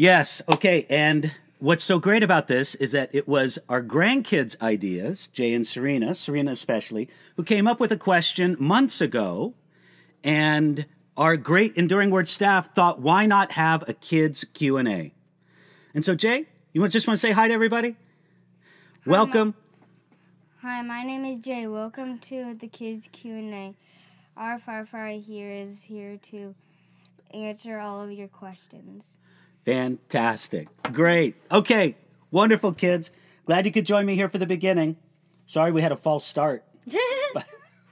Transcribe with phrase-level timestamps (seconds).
[0.00, 0.86] Yes, okay.
[0.88, 5.66] And what's so great about this is that it was our grandkids' ideas, Jay and
[5.66, 9.54] Serena, Serena especially, who came up with a question months ago.
[10.22, 15.12] And our great Enduring Word staff thought, why not have a kids Q&A?
[15.94, 17.96] And so, Jay, you just want to say hi to everybody?
[19.04, 19.56] Welcome.
[20.62, 21.66] Hi, my name is Jay.
[21.66, 23.74] Welcome to the Kids Q&A.
[24.36, 26.54] Our firefighter here is here to
[27.34, 29.18] answer all of your questions.
[29.68, 30.68] Fantastic.
[30.94, 31.36] Great.
[31.52, 31.94] Okay.
[32.30, 33.10] Wonderful, kids.
[33.44, 34.96] Glad you could join me here for the beginning.
[35.44, 36.64] Sorry we had a false start,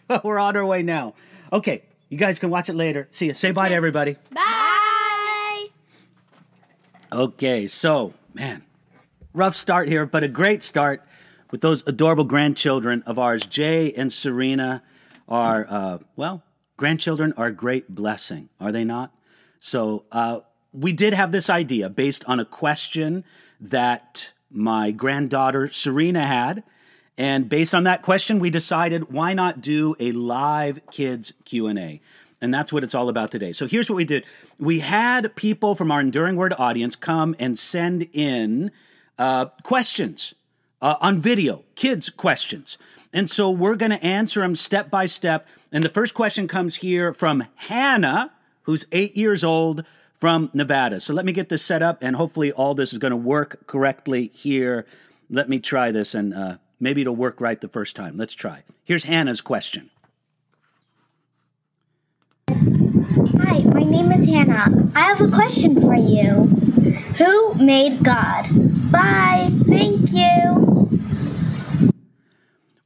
[0.08, 1.12] but we're on our way now.
[1.52, 1.82] Okay.
[2.08, 3.08] You guys can watch it later.
[3.10, 3.34] See you.
[3.34, 4.16] Say bye to everybody.
[4.32, 5.66] Bye!
[7.12, 7.66] Okay.
[7.66, 8.64] So, man,
[9.34, 11.02] rough start here, but a great start
[11.50, 13.44] with those adorable grandchildren of ours.
[13.44, 14.82] Jay and Serena
[15.28, 16.42] are, uh, well,
[16.78, 19.12] grandchildren are a great blessing, are they not?
[19.60, 20.40] So, uh,
[20.76, 23.24] we did have this idea based on a question
[23.60, 26.62] that my granddaughter Serena had.
[27.18, 32.00] And based on that question, we decided why not do a live kids Q&A.
[32.42, 33.52] And that's what it's all about today.
[33.54, 34.24] So here's what we did.
[34.58, 38.70] We had people from our Enduring Word audience come and send in
[39.18, 40.34] uh, questions
[40.82, 42.76] uh, on video, kids' questions.
[43.14, 45.48] And so we're going to answer them step by step.
[45.72, 48.32] And the first question comes here from Hannah,
[48.64, 49.84] who's eight years old
[50.16, 51.00] from Nevada.
[51.00, 53.66] So let me get this set up, and hopefully all this is going to work
[53.66, 54.86] correctly here.
[55.30, 58.16] Let me try this, and uh, maybe it'll work right the first time.
[58.16, 58.62] Let's try.
[58.84, 59.90] Here's Hannah's question.
[62.48, 64.90] Hi, my name is Hannah.
[64.94, 66.46] I have a question for you.
[67.18, 68.46] Who made God?
[68.90, 69.48] Bye.
[69.64, 70.76] Thank you.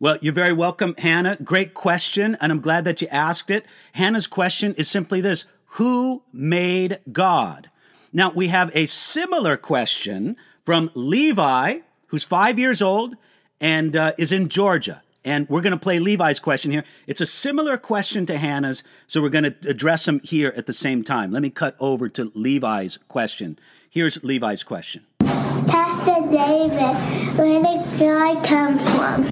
[0.00, 1.36] Well, you're very welcome, Hannah.
[1.44, 3.66] Great question, and I'm glad that you asked it.
[3.92, 5.44] Hannah's question is simply this
[5.74, 7.70] Who made God?
[8.12, 13.16] Now, we have a similar question from Levi, who's five years old
[13.60, 15.02] and uh, is in Georgia.
[15.24, 16.84] And we're going to play Levi's question here.
[17.06, 20.72] It's a similar question to Hannah's, so we're going to address them here at the
[20.72, 21.30] same time.
[21.30, 23.58] Let me cut over to Levi's question.
[23.88, 25.04] Here's Levi's question.
[25.20, 29.30] Pastor David, where did God come from?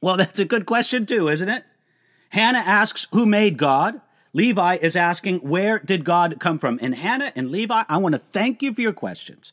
[0.00, 1.64] Well, that's a good question, too, isn't it?
[2.30, 4.00] Hannah asks, Who made God?
[4.32, 6.78] Levi is asking, Where did God come from?
[6.82, 9.52] And Hannah and Levi, I want to thank you for your questions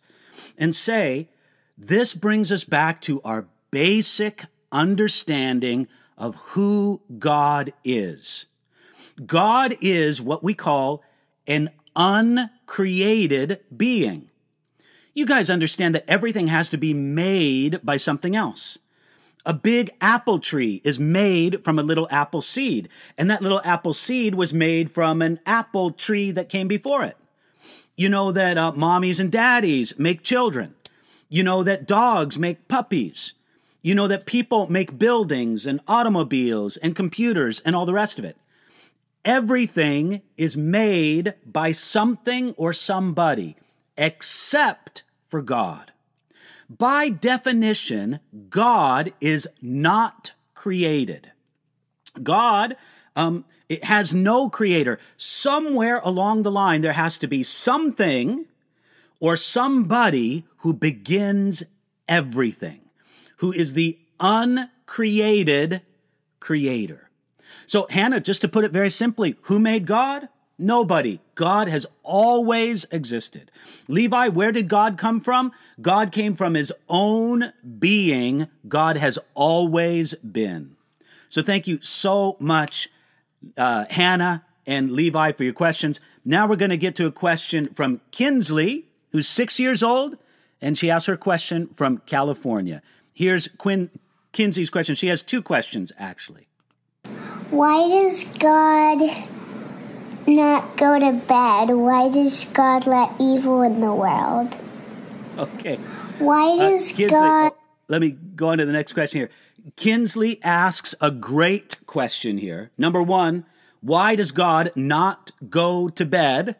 [0.57, 1.29] and say,
[1.77, 5.87] This brings us back to our basic understanding
[6.17, 8.45] of who God is.
[9.25, 11.03] God is what we call
[11.47, 14.29] an uncreated being.
[15.13, 18.77] You guys understand that everything has to be made by something else.
[19.47, 23.93] A big apple tree is made from a little apple seed, and that little apple
[23.93, 27.15] seed was made from an apple tree that came before it.
[27.95, 30.75] You know that uh, mommies and daddies make children.
[31.29, 33.35] You know that dogs make puppies.
[33.81, 38.25] You know that people make buildings and automobiles and computers and all the rest of
[38.25, 38.35] it.
[39.23, 43.55] Everything is made by something or somebody
[43.97, 45.93] except for God.
[46.69, 48.19] By definition,
[48.49, 51.31] God is not created.
[52.21, 52.75] God
[53.17, 54.99] um, it has no creator.
[55.17, 58.45] Somewhere along the line, there has to be something
[59.19, 61.63] or somebody who begins
[62.07, 62.79] everything,
[63.37, 65.81] who is the uncreated
[66.39, 67.09] creator.
[67.65, 70.29] So, Hannah, just to put it very simply, who made God?
[70.57, 71.19] Nobody.
[71.37, 73.51] God has always existed.
[73.87, 75.51] Levi, where did God come from?
[75.79, 78.47] God came from his own being.
[78.67, 80.75] God has always been.
[81.29, 82.89] So thank you so much,
[83.55, 85.99] uh, Hannah and Levi, for your questions.
[86.25, 90.17] Now we're going to get to a question from Kinsley, who's six years old,
[90.59, 92.81] and she asked her question from California.
[93.13, 93.91] Here's Quinn
[94.31, 94.95] Kinsley's question.
[94.95, 96.47] She has two questions, actually.
[97.51, 99.36] Why does God
[100.27, 101.69] not go to bed?
[101.73, 104.55] Why does God let evil in the world?
[105.37, 105.77] Okay.
[106.19, 107.51] Why Uh, does Kinsley, God.
[107.53, 107.57] oh,
[107.87, 109.29] let me go on to the next question here.
[109.75, 112.71] Kinsley asks a great question here.
[112.77, 113.45] Number one,
[113.81, 116.55] why does God not go to bed?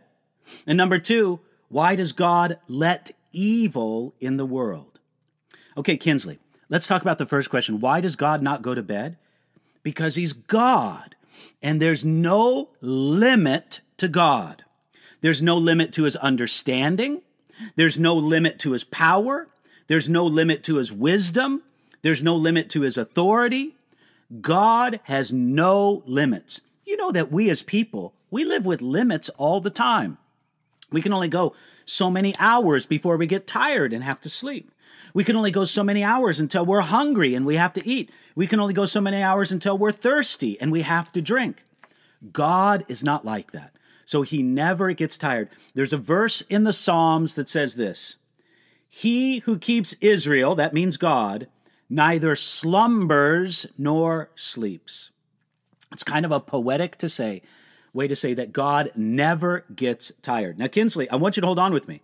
[0.66, 5.00] And number two, Why does God let evil in the world?
[5.76, 7.82] Okay, Kinsley, let's talk about the first question.
[7.82, 9.18] Why does God not go to bed?
[9.84, 11.17] Because he's God,
[11.62, 14.64] and there's no limit to God.
[15.22, 17.22] There's no limit to his understanding.
[17.76, 19.48] There's no limit to his power.
[19.88, 21.64] There's no limit to his wisdom.
[22.02, 23.76] There's no limit to his authority.
[24.42, 26.62] God has no limits.
[26.86, 30.18] You know that we as people, we live with limits all the time.
[30.92, 31.54] We can only go
[31.86, 34.72] so many hours before we get tired and have to sleep.
[35.14, 38.12] We can only go so many hours until we're hungry and we have to eat.
[38.36, 41.64] We can only go so many hours until we're thirsty and we have to drink.
[42.32, 43.74] God is not like that.
[44.06, 45.50] So he never gets tired.
[45.74, 48.18] There's a verse in the Psalms that says this
[48.88, 51.48] He who keeps Israel, that means God,
[51.90, 55.12] neither slumbers nor sleeps.
[55.92, 57.42] It's kind of a poetic to say
[57.94, 60.58] way to say that God never gets tired.
[60.60, 62.02] Now, Kinsley, I want you to hold on with me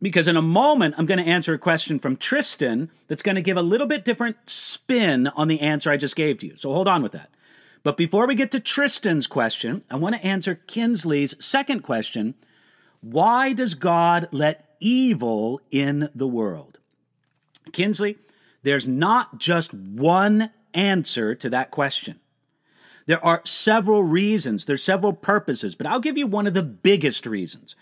[0.00, 3.42] because in a moment I'm going to answer a question from Tristan that's going to
[3.42, 6.56] give a little bit different spin on the answer I just gave to you.
[6.56, 7.30] So hold on with that.
[7.82, 12.34] But before we get to Tristan's question, I want to answer Kinsley's second question
[13.00, 16.78] Why does God let evil in the world?
[17.72, 18.16] Kinsley,
[18.62, 22.20] there's not just one answer to that question.
[23.06, 27.26] There are several reasons, there's several purposes, but I'll give you one of the biggest
[27.26, 27.76] reasons.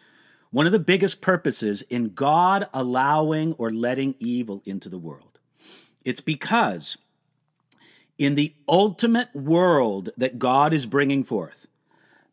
[0.53, 5.41] One of the biggest purposes in God allowing or letting evil into the world.
[6.05, 6.99] It's because
[8.19, 11.69] in the ultimate world that God is bringing forth,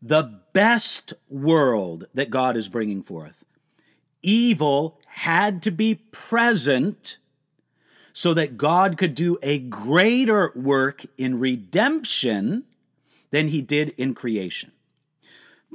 [0.02, 3.46] the best world that God is bringing forth,
[4.22, 7.20] evil had to be present
[8.12, 12.66] so that God could do a greater work in redemption
[13.32, 14.74] than he did in creation.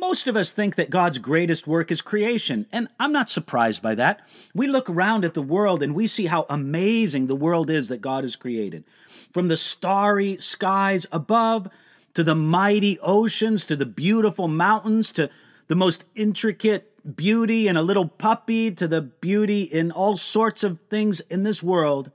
[0.06, 3.94] Most of us think that God's greatest work is creation, and I'm not surprised by
[3.94, 4.20] that.
[4.54, 8.02] We look around at the world and we see how amazing the world is that
[8.02, 8.84] God has created.
[9.32, 11.68] From the starry skies above,
[12.12, 15.30] to the mighty oceans, to the beautiful mountains, to
[15.68, 20.78] the most intricate beauty in a little puppy, to the beauty in all sorts of
[20.90, 22.10] things in this world,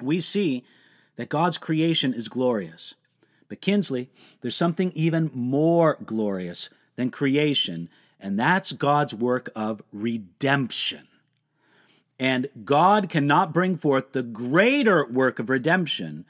[0.00, 0.64] we see
[1.16, 2.94] that God's creation is glorious.
[3.46, 4.08] But Kinsley,
[4.40, 6.70] there's something even more glorious
[7.00, 7.88] than creation,
[8.20, 11.08] and that's God's work of redemption.
[12.18, 16.26] And God cannot bring forth the greater work of redemption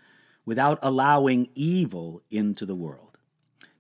[0.47, 3.19] without allowing evil into the world.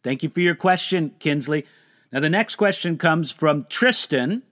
[0.02, 1.64] Thank you for your question, Kinsley.
[2.12, 4.42] Now, the next question comes from Tristan.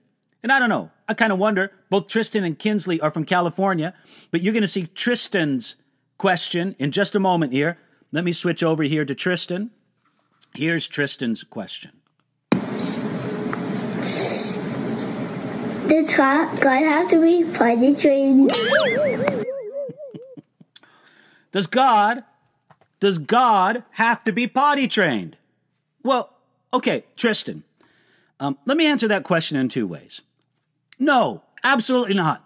[0.41, 3.93] And I don't know, I kind of wonder, both Tristan and Kinsley are from California,
[4.31, 5.75] but you're going to see Tristan's
[6.17, 7.77] question in just a moment here.
[8.13, 9.71] Let me switch over here to Tristan.
[10.55, 11.98] Here's Tristan's question.
[15.87, 18.51] Does God have to be potty trained?
[21.51, 22.23] does God
[22.99, 25.37] does God have to be potty trained?
[26.03, 26.33] Well,
[26.73, 27.63] okay, Tristan.
[28.39, 30.21] Um, let me answer that question in two ways.
[30.97, 32.43] No, absolutely not.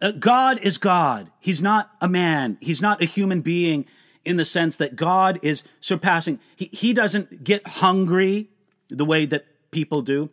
[0.00, 1.30] Uh, God is God.
[1.40, 2.56] He's not a man.
[2.60, 3.84] He's not a human being
[4.24, 6.38] in the sense that God is surpassing.
[6.56, 8.48] He, he doesn't get hungry
[8.88, 10.30] the way that people do.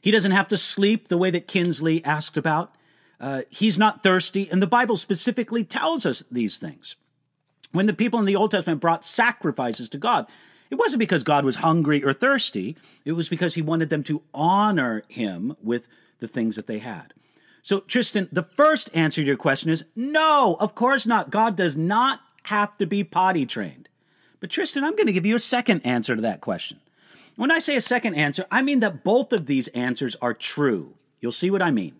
[0.00, 2.74] He doesn't have to sleep the way that Kinsley asked about.
[3.20, 4.50] Uh, he's not thirsty.
[4.50, 6.96] And the Bible specifically tells us these things.
[7.72, 10.26] When the people in the Old Testament brought sacrifices to God,
[10.70, 12.76] it wasn't because God was hungry or thirsty.
[13.04, 15.86] It was because he wanted them to honor him with
[16.20, 17.12] the things that they had.
[17.62, 21.30] So, Tristan, the first answer to your question is no, of course not.
[21.30, 23.88] God does not have to be potty trained.
[24.38, 26.80] But Tristan, I'm going to give you a second answer to that question.
[27.40, 30.96] When I say a second answer, I mean that both of these answers are true.
[31.20, 31.94] You'll see what I mean.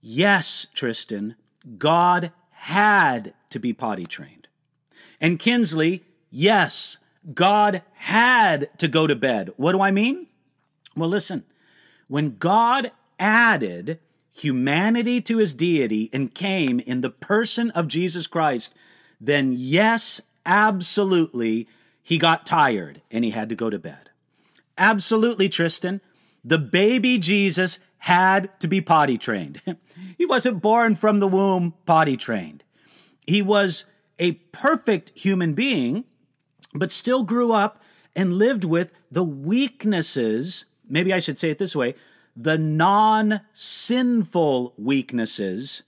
[0.00, 1.34] Yes, Tristan,
[1.78, 4.46] God had to be potty trained.
[5.20, 6.98] And Kinsley, yes,
[7.34, 9.50] God had to go to bed.
[9.56, 10.28] What do I mean?
[10.94, 11.42] Well, listen,
[12.06, 13.98] when God added
[14.30, 18.76] humanity to his deity and came in the person of Jesus Christ,
[19.20, 21.66] then yes, absolutely,
[22.08, 24.08] he got tired and he had to go to bed.
[24.78, 26.00] Absolutely, Tristan.
[26.42, 29.60] The baby Jesus had to be potty trained.
[30.16, 32.64] he wasn't born from the womb potty trained.
[33.26, 33.84] He was
[34.18, 36.06] a perfect human being,
[36.72, 37.82] but still grew up
[38.16, 41.94] and lived with the weaknesses, maybe I should say it this way,
[42.34, 45.82] the non sinful weaknesses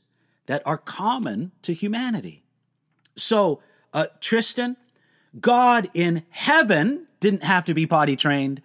[0.45, 2.45] that are common to humanity.
[3.17, 3.63] So,
[3.95, 4.77] uh, Tristan,
[5.39, 8.63] God in heaven didn't have to be potty trained,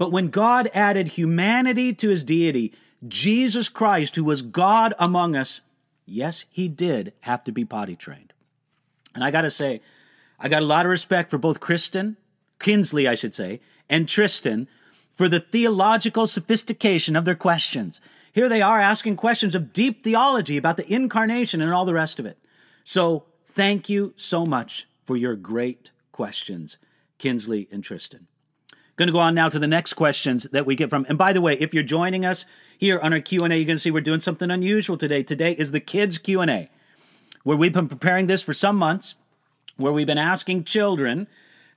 [0.00, 2.72] But when God added humanity to his deity,
[3.06, 5.60] Jesus Christ, who was God among us,
[6.06, 8.32] yes, he did have to be potty trained.
[9.14, 9.82] And I got to say,
[10.38, 12.16] I got a lot of respect for both Kristen,
[12.58, 14.68] Kinsley, I should say, and Tristan
[15.12, 18.00] for the theological sophistication of their questions.
[18.32, 22.18] Here they are asking questions of deep theology about the incarnation and all the rest
[22.18, 22.38] of it.
[22.84, 26.78] So thank you so much for your great questions,
[27.18, 28.28] Kinsley and Tristan.
[28.94, 31.04] Going to go on now to the next questions that we get from.
[31.08, 32.46] And by the way, if you're joining us
[32.78, 35.24] here on our Q&A, you're going to see we're doing something unusual today.
[35.24, 36.70] Today is the kids Q&A,
[37.42, 39.16] where we've been preparing this for some months,
[39.76, 41.26] where we've been asking children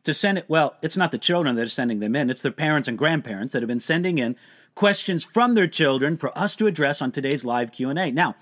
[0.04, 0.46] to send it.
[0.48, 3.54] Well, it's not the children that are sending them in, it's their parents and grandparents
[3.54, 4.36] that have been sending in
[4.76, 8.12] questions from their children for us to address on today's live Q&A.
[8.12, 8.36] Now,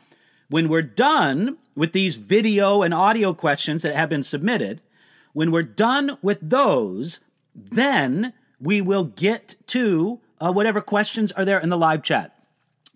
[0.51, 4.81] when we're done with these video and audio questions that have been submitted,
[5.31, 7.21] when we're done with those,
[7.55, 12.37] then we will get to uh, whatever questions are there in the live chat.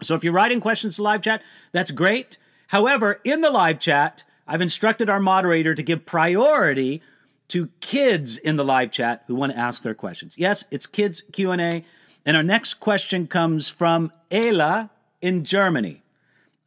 [0.02, 2.38] So if you're writing questions to live chat, that's great.
[2.68, 7.02] However, in the live chat, I've instructed our moderator to give priority
[7.48, 10.34] to kids in the live chat who want to ask their questions.
[10.36, 11.86] Yes, it's kids Q&A.
[12.26, 14.90] And our next question comes from Ayla
[15.22, 16.02] in Germany.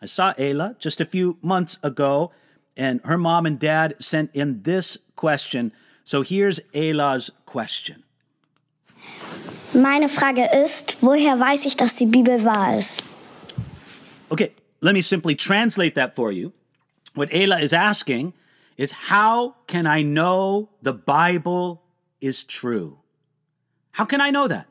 [0.00, 2.30] I saw Ayla just a few months ago,
[2.76, 5.72] and her mom and dad sent in this question.
[6.04, 8.04] So here's Ayla's question.
[9.74, 13.02] Meine Frage ist, woher weiß ich, dass die Bibel wahr ist?
[14.30, 16.52] Okay, let me simply translate that for you.
[17.14, 18.32] What Ayla is asking
[18.76, 21.82] is how can I know the Bible
[22.20, 22.98] is true?
[23.92, 24.66] How can I know that?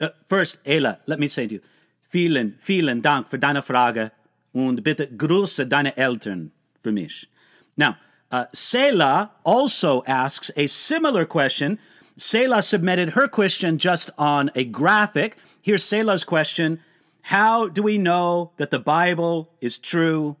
[0.00, 1.60] Uh, first, Ayla, let me say to you,
[2.08, 4.12] vielen, vielen Dank für deine Frage
[4.54, 7.28] und bitte grüße deine Eltern für mich.
[7.76, 7.96] Now,
[8.30, 11.78] uh, Selah also asks a similar question.
[12.16, 15.36] Selah submitted her question just on a graphic.
[15.60, 16.80] Here's Selah's question
[17.22, 20.36] How do we know that the Bible is true?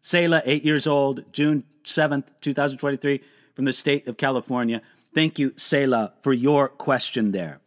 [0.00, 3.20] Selah, eight years old, June 7th, 2023,
[3.54, 4.80] from the state of California.
[5.14, 7.60] Thank you, Selah, for your question there.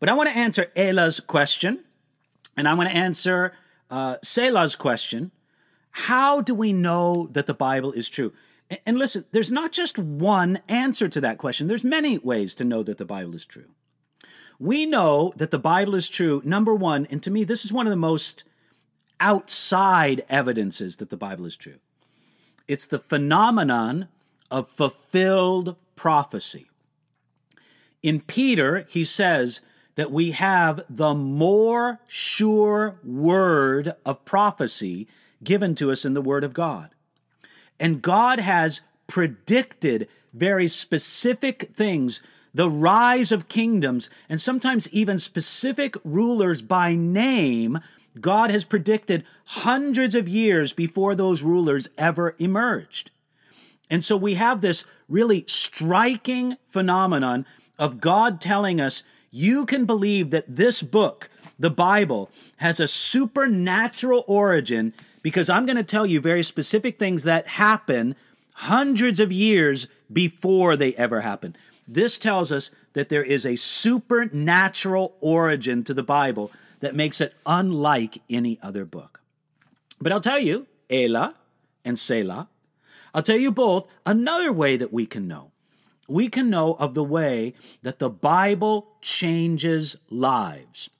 [0.00, 1.80] But I want to answer Ayla's question,
[2.56, 3.52] and I want to answer
[3.90, 5.30] uh, Selah's question.
[5.92, 8.32] How do we know that the Bible is true?
[8.86, 11.66] And, listen, there's not just one answer to that question.
[11.66, 13.70] There's many ways to know that the Bible is true.
[14.58, 17.86] We know that the Bible is true, number one, and to me, this is one
[17.86, 18.44] of the most
[19.20, 21.78] outside evidences that the Bible is true.
[22.66, 24.08] It's the phenomenon
[24.50, 26.70] of fulfilled prophecy.
[28.02, 29.60] In Peter, he says
[29.96, 35.06] that we have the more sure word of prophecy
[35.44, 36.90] given to us in the Word of God.
[37.80, 42.22] And God has predicted very specific things
[42.54, 47.80] the rise of kingdoms, and sometimes even specific rulers by name.
[48.20, 53.10] God has predicted hundreds of years before those rulers ever emerged.
[53.88, 57.46] And so we have this really striking phenomenon
[57.78, 64.24] of God telling us you can believe that this book, the Bible, has a supernatural
[64.26, 64.92] origin
[65.22, 68.16] because I'm going to tell you very specific things that happen
[68.54, 71.56] hundreds of years before they ever happen.
[71.88, 76.50] This tells us that there is a supernatural origin to the Bible
[76.80, 79.20] that makes it unlike any other book.
[80.00, 81.34] But I'll tell you, Ayla
[81.84, 82.48] and Selah,
[83.14, 85.52] I'll tell you both another way that we can know
[86.12, 90.90] we can know of the way that the Bible changes lives.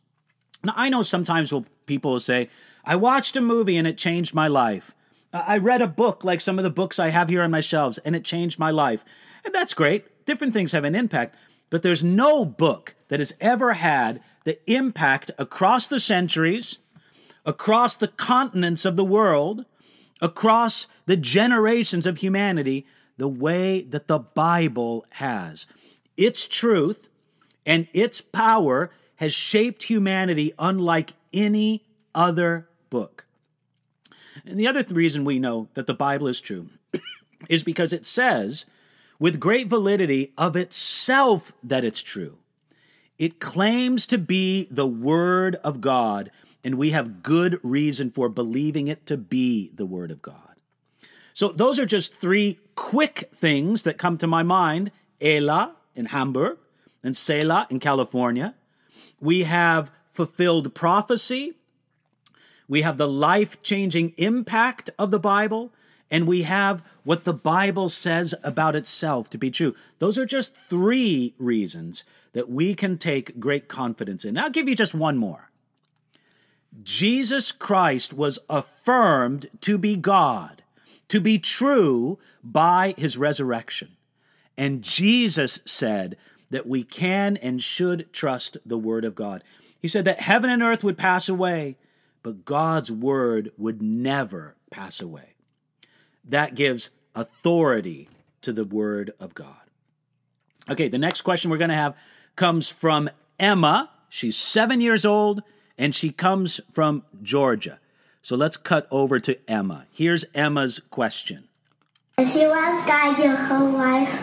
[0.65, 1.53] Now, I know sometimes
[1.87, 2.49] people will say,
[2.85, 4.95] I watched a movie and it changed my life.
[5.33, 7.99] I read a book like some of the books I have here on my shelves
[7.99, 9.05] and it changed my life.
[9.45, 10.27] And that's great.
[10.27, 11.35] Different things have an impact.
[11.71, 16.79] But there's no book that has ever had the impact across the centuries,
[17.47, 19.65] across the continents of the world,
[20.21, 22.87] across the generations of humanity
[23.17, 25.67] the way that the Bible has.
[26.17, 27.09] Its truth
[27.65, 31.85] and its power has shaped humanity unlike any
[32.15, 33.25] other book.
[34.45, 36.69] And the other th- reason we know that the Bible is true
[37.49, 38.67] is because it says
[39.19, 42.37] with great validity of itself that it's true.
[43.19, 46.31] It claims to be the Word of God,
[46.63, 50.57] and we have good reason for believing it to be the Word of God.
[51.33, 54.91] So those are just three quick things that come to my mind.
[55.21, 56.59] Ayla in Hamburg
[57.03, 58.55] and Selah in California.
[59.21, 61.55] We have fulfilled prophecy.
[62.73, 65.73] We have the life changing impact of the Bible.
[66.13, 69.75] and we have what the Bible says about itself to be true.
[69.99, 74.37] Those are just three reasons that we can take great confidence in.
[74.37, 75.51] I'll give you just one more.
[76.83, 80.63] Jesus Christ was affirmed to be God,
[81.09, 83.97] to be true by his resurrection.
[84.59, 86.19] And Jesus said
[86.51, 89.43] that we can and should trust the word of God.
[89.81, 91.77] He said that heaven and earth would pass away,
[92.23, 95.35] but God's word would never pass away.
[96.25, 98.09] That gives authority
[98.43, 99.57] to the word of God.
[100.71, 101.97] Okay, the next question we're going to have
[102.37, 103.91] comes from Emma.
[104.09, 105.43] She's seven years old
[105.77, 107.81] and she comes from Georgia.
[108.21, 109.87] So let's cut over to Emma.
[109.91, 111.49] Here's Emma's question
[112.19, 114.21] If you love God your whole life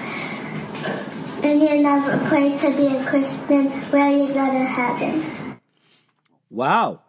[1.43, 5.59] and you never pray to be a Christian, where are you go to heaven?
[6.49, 7.01] Wow.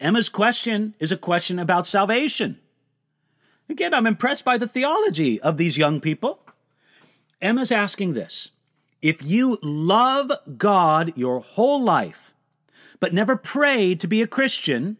[0.00, 2.58] Emma's question is a question about salvation.
[3.68, 6.40] Again, I'm impressed by the theology of these young people.
[7.40, 8.50] Emma's asking this
[9.02, 12.34] If you love God your whole life,
[12.98, 14.96] but never prayed to be a Christian,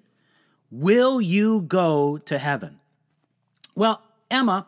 [0.71, 2.79] will you go to heaven?
[3.75, 4.67] Well, Emma,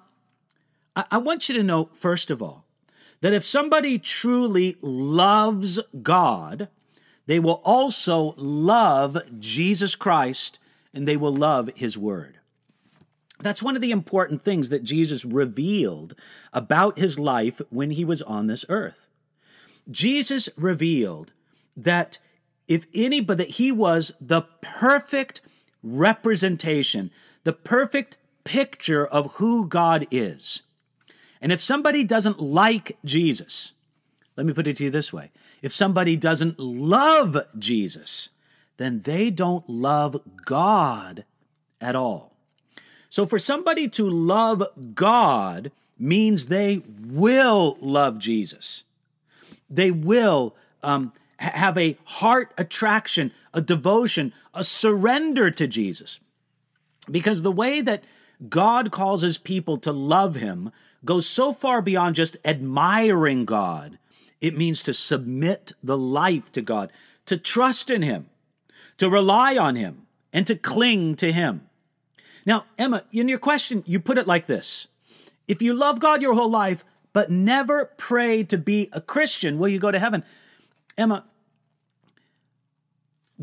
[0.96, 2.64] I, I want you to know, first of all,
[3.20, 6.68] that if somebody truly loves God,
[7.26, 10.58] they will also love Jesus Christ
[10.92, 12.38] and they will love his word.
[13.40, 16.14] That's one of the important things that Jesus revealed
[16.52, 19.08] about his life when he was on this earth.
[19.90, 21.32] Jesus revealed
[21.76, 22.18] that
[22.68, 25.40] if anybody, that he was the perfect
[25.82, 27.10] representation,
[27.42, 30.62] the perfect picture of who God is.
[31.40, 33.72] And if somebody doesn't like Jesus,
[34.36, 38.30] let me put it to you this way if somebody doesn't love Jesus,
[38.76, 41.24] then they don't love God
[41.80, 42.32] at all.
[43.10, 44.62] So for somebody to love
[44.94, 48.84] God means they will love Jesus.
[49.68, 56.20] They will um, have a heart attraction, a devotion, a surrender to Jesus.
[57.10, 58.04] Because the way that
[58.48, 60.72] God causes people to love him
[61.04, 63.98] goes so far beyond just admiring God.
[64.42, 66.92] It means to submit the life to God,
[67.26, 68.28] to trust in him,
[68.98, 71.68] to rely on him, and to cling to him.
[72.44, 74.88] Now, Emma, in your question, you put it like this
[75.46, 79.68] If you love God your whole life, but never pray to be a Christian, will
[79.68, 80.24] you go to heaven?
[80.98, 81.24] Emma,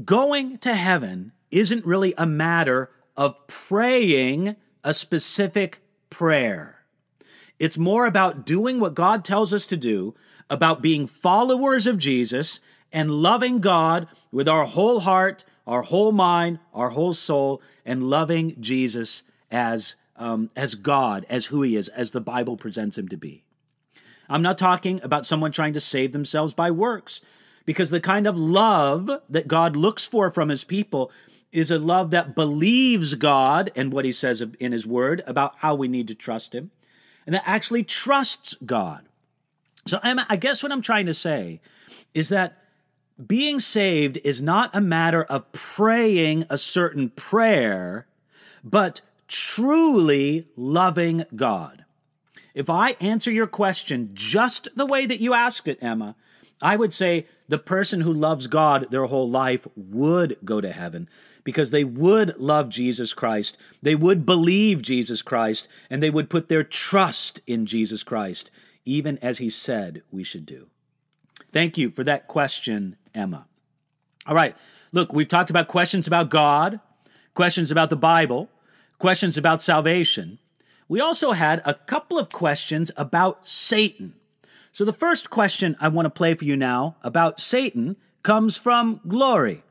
[0.03, 6.83] going to heaven isn't really a matter of praying a specific prayer.
[7.57, 10.15] It's more about doing what God tells us to do,
[10.49, 12.59] about being followers of Jesus
[12.91, 18.59] and loving God with our whole heart, our whole mind, our whole soul, and loving
[18.59, 23.17] Jesus as, um, as God, as who he is, as the Bible presents him to
[23.17, 23.43] be.
[24.27, 27.21] I'm not talking about someone trying to save themselves by works,
[27.65, 31.11] because the kind of love that God looks for from his people
[31.51, 35.75] is a love that believes God and what he says in his word about how
[35.75, 36.71] we need to trust him,
[37.25, 39.08] and that actually trusts God.
[39.89, 41.61] So, Emma, I guess what I'm trying to say
[42.13, 42.57] is that
[43.25, 48.07] being saved is not a matter of praying a certain prayer,
[48.63, 51.85] but truly loving God.
[52.53, 56.15] If I answer your question just the way that you asked it, Emma,
[56.61, 61.07] I would say the person who loves God their whole life would go to heaven
[61.43, 63.57] because they would love Jesus Christ.
[63.81, 68.51] They would believe Jesus Christ and they would put their trust in Jesus Christ,
[68.89, 70.67] even as he said we should do.
[71.51, 73.47] Thank you for that question, Emma.
[74.25, 74.55] All right.
[74.91, 76.79] Look, we've talked about questions about God,
[77.35, 78.49] questions about the Bible,
[78.97, 80.39] questions about salvation.
[80.87, 84.15] We also had a couple of questions about Satan.
[84.71, 89.01] So the first question I want to play for you now about Satan comes from
[89.07, 89.63] Glory,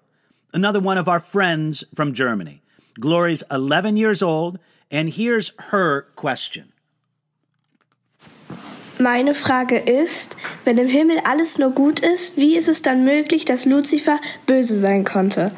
[0.54, 2.62] another one of our friends from Germany.
[3.00, 4.58] Glory's 11 years old,
[4.90, 6.72] and here's her question.
[9.00, 13.44] Meine Frage ist, wenn im Himmel alles nur gut ist, wie ist es dann möglich,
[13.44, 15.52] dass Luzifer böse sein konnte?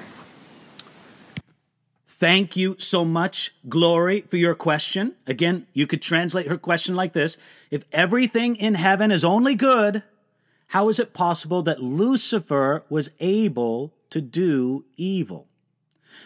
[2.20, 5.14] Thank you so much, Glory, for your question.
[5.26, 7.38] Again, you could translate her question like this
[7.70, 10.02] If everything in heaven is only good,
[10.68, 15.46] how is it possible that Lucifer was able to do evil?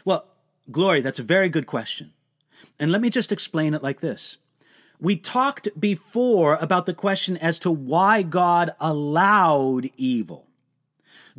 [0.05, 0.25] Well,
[0.69, 2.13] Glory, that's a very good question.
[2.81, 4.39] And let me just explain it like this.
[5.01, 10.47] We talked before about the question as to why God allowed evil.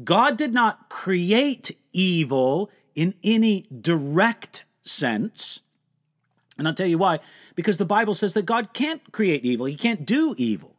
[0.04, 5.60] God did not create evil in any direct sense,
[6.58, 7.20] And I'll tell you why.
[7.56, 10.76] Because the Bible says that God can't create evil, He can't do evil.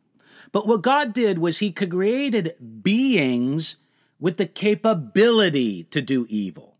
[0.52, 3.76] But what God did was He created beings
[4.18, 6.76] with the capability to do evil.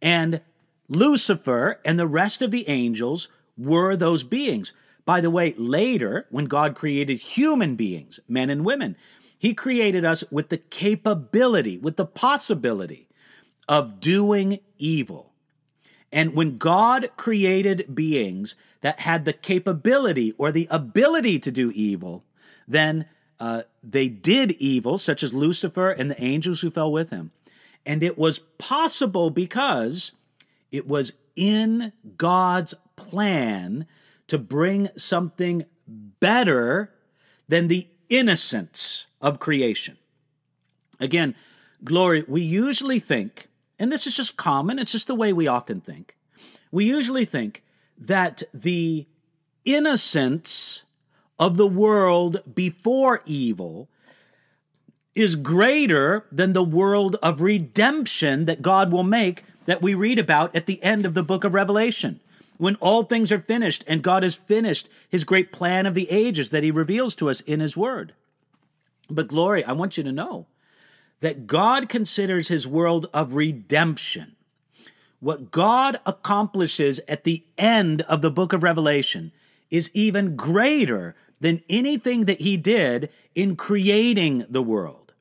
[0.00, 0.40] And
[0.88, 4.72] Lucifer and the rest of the angels were those beings.
[5.04, 8.96] By the way, later, when God created human beings, men and women,
[9.38, 13.08] He created us with the capability, with the possibility
[13.68, 15.32] of doing evil.
[16.12, 22.24] And when God created beings that had the capability or the ability to do evil,
[22.68, 23.06] then
[23.40, 27.32] uh, they did evil, such as Lucifer and the angels who fell with him.
[27.86, 30.12] And it was possible because
[30.70, 33.86] it was in God's plan
[34.32, 36.90] to bring something better
[37.48, 39.98] than the innocence of creation.
[40.98, 41.34] Again,
[41.84, 45.82] glory, we usually think, and this is just common, it's just the way we often
[45.82, 46.16] think.
[46.70, 47.62] We usually think
[47.98, 49.06] that the
[49.66, 50.84] innocence
[51.38, 53.90] of the world before evil
[55.14, 60.56] is greater than the world of redemption that God will make that we read about
[60.56, 62.20] at the end of the book of Revelation.
[62.58, 66.50] When all things are finished and God has finished his great plan of the ages
[66.50, 68.14] that he reveals to us in his word.
[69.10, 70.46] But, glory, I want you to know
[71.20, 74.36] that God considers his world of redemption.
[75.20, 79.32] What God accomplishes at the end of the book of Revelation
[79.70, 85.12] is even greater than anything that he did in creating the world.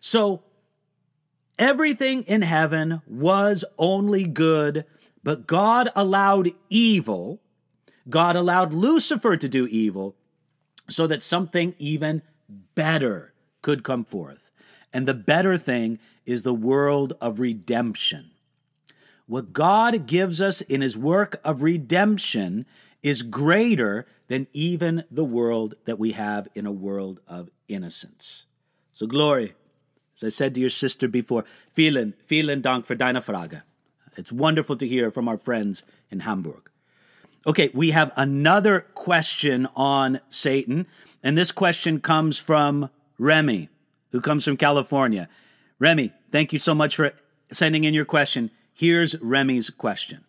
[0.00, 0.42] So,
[1.58, 4.84] everything in heaven was only good,
[5.28, 7.42] but God allowed evil.
[8.08, 10.16] God allowed Lucifer to do evil
[10.88, 12.22] so that something even
[12.74, 14.50] better could come forth.
[14.90, 18.30] And the better thing is the world of redemption.
[19.26, 22.64] What God gives us in his work of redemption
[23.02, 28.46] is greater than even the world that we have in a world of innocence.
[28.92, 29.52] So, glory,
[30.16, 33.60] as I said to your sister before, vielen, vielen Dank für deine Frage.
[34.18, 36.68] It's wonderful to hear from our friends in Hamburg.
[37.46, 40.88] Okay, we have another question on Satan,
[41.22, 43.68] and this question comes from Remy,
[44.10, 45.28] who comes from California.
[45.78, 47.12] Remy, thank you so much for
[47.52, 48.50] sending in your question.
[48.74, 50.24] Here's Remy's question.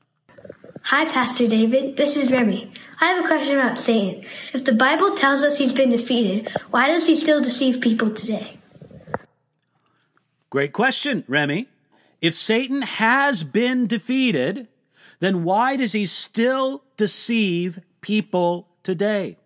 [0.84, 1.98] Hi, Pastor David.
[1.98, 2.72] This is Remy.
[3.02, 4.24] I have a question about Satan.
[4.54, 8.60] If the Bible tells us he's been defeated, why does he still deceive people today?
[10.52, 11.68] Great question, Remy.
[12.22, 14.68] If Satan has been defeated,
[15.20, 19.38] then why does he still deceive people today?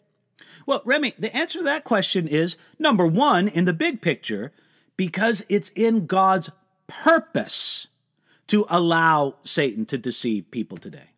[0.66, 4.52] Well, Remy, the answer to that question is number one, in the big picture,
[4.98, 6.50] because it's in God's
[6.88, 7.88] purpose
[8.48, 11.10] to allow Satan to deceive people today.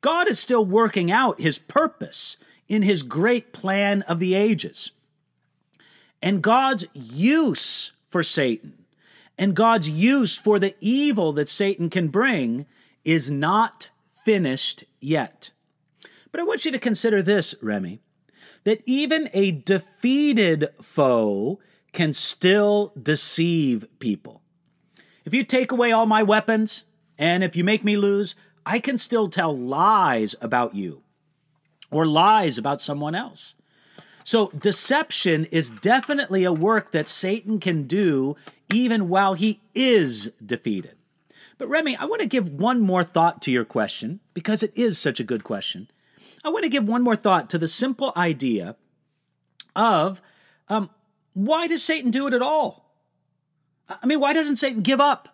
[0.00, 2.36] God is still working out his purpose
[2.68, 4.92] in his great plan of the ages.
[6.22, 8.79] And God's use for Satan
[9.40, 12.66] and God's use for the evil that Satan can bring
[13.06, 13.88] is not
[14.22, 15.50] finished yet.
[16.30, 18.00] But I want you to consider this, Remy,
[18.64, 21.58] that even a defeated foe
[21.92, 24.42] can still deceive people.
[25.24, 26.84] If you take away all my weapons
[27.18, 28.34] and if you make me lose,
[28.66, 31.02] I can still tell lies about you
[31.90, 33.54] or lies about someone else.
[34.22, 38.36] So, deception is definitely a work that Satan can do
[38.72, 40.96] even while he is defeated.
[41.58, 44.98] But, Remy, I want to give one more thought to your question because it is
[44.98, 45.90] such a good question.
[46.42, 48.76] I want to give one more thought to the simple idea
[49.76, 50.22] of
[50.68, 50.88] um,
[51.34, 52.90] why does Satan do it at all?
[53.88, 55.28] I mean, why doesn't Satan give up?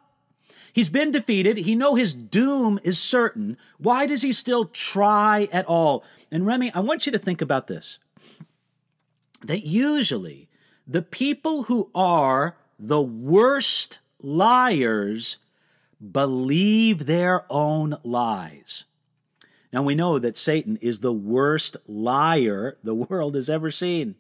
[0.73, 1.57] He's been defeated.
[1.59, 3.57] He know his doom is certain.
[3.79, 6.05] Why does he still try at all?
[6.31, 7.99] And Remy, I want you to think about this.
[9.43, 10.49] That usually
[10.87, 15.39] the people who are the worst liars
[16.13, 18.85] believe their own lies.
[19.73, 24.15] Now we know that Satan is the worst liar the world has ever seen.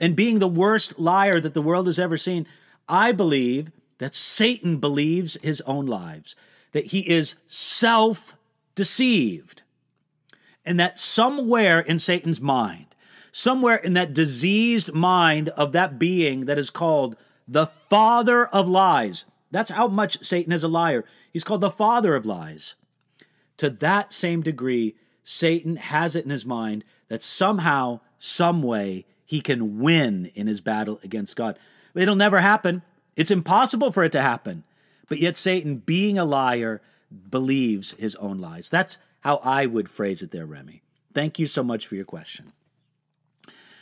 [0.00, 2.46] And being the worst liar that the world has ever seen,
[2.88, 6.36] I believe that Satan believes his own lives,
[6.72, 8.36] that he is self
[8.74, 9.62] deceived,
[10.64, 12.86] and that somewhere in Satan's mind,
[13.32, 17.16] somewhere in that diseased mind of that being that is called
[17.48, 21.04] the father of lies, that's how much Satan is a liar.
[21.32, 22.74] He's called the father of lies.
[23.56, 29.40] To that same degree, Satan has it in his mind that somehow, some way, he
[29.40, 31.58] can win in his battle against God.
[31.94, 32.82] It'll never happen.
[33.16, 34.64] It's impossible for it to happen.
[35.08, 36.80] But yet, Satan, being a liar,
[37.30, 38.68] believes his own lies.
[38.68, 40.82] That's how I would phrase it there, Remy.
[41.14, 42.52] Thank you so much for your question.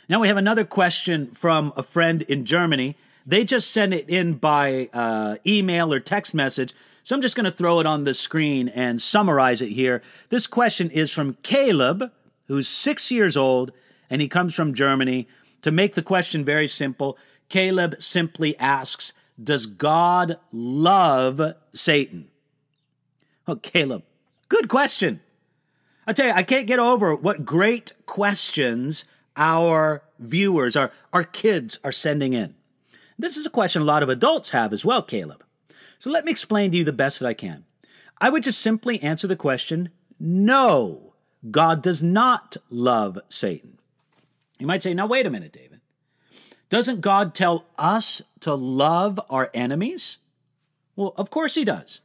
[0.09, 2.95] Now we have another question from a friend in Germany.
[3.27, 6.73] They just sent it in by uh, email or text message.
[7.03, 10.01] So I'm just going to throw it on the screen and summarize it here.
[10.29, 12.11] This question is from Caleb,
[12.47, 13.73] who's six years old,
[14.09, 15.27] and he comes from Germany.
[15.63, 17.17] To make the question very simple,
[17.49, 19.11] Caleb simply asks
[19.41, 22.29] Does God love Satan?
[23.45, 24.03] Oh, Caleb,
[24.47, 25.19] good question.
[26.05, 29.03] I tell you, I can't get over what great questions
[29.35, 32.56] our viewers, our, our kids are sending in.
[33.19, 35.43] This is a question a lot of adults have as well, Caleb.
[35.99, 37.65] So let me explain to you the best that I can.
[38.19, 41.13] I would just simply answer the question no,
[41.51, 43.77] God does not love Satan.
[44.59, 45.79] You might say, now, wait a minute, David.
[46.69, 50.17] Doesn't God tell us to love our enemies?
[50.95, 52.01] Well, of course he does.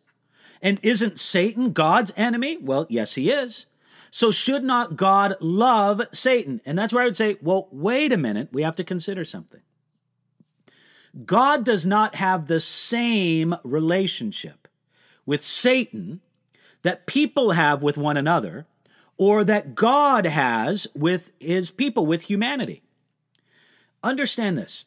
[0.61, 2.59] And isn't Satan God's enemy?
[2.59, 3.66] Well, yes, he is.
[4.11, 6.61] So should not God love Satan?
[6.66, 8.51] And that's where I would say, well, wait a minute.
[8.53, 9.62] We have to consider something.
[11.25, 14.68] God does not have the same relationship
[15.27, 16.20] with Satan
[16.83, 18.66] that people have with one another
[19.18, 22.83] or that God has with his people, with humanity.
[24.03, 24.85] Understand this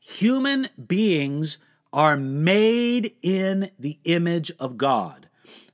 [0.00, 1.58] human beings
[1.92, 5.28] are made in the image of God.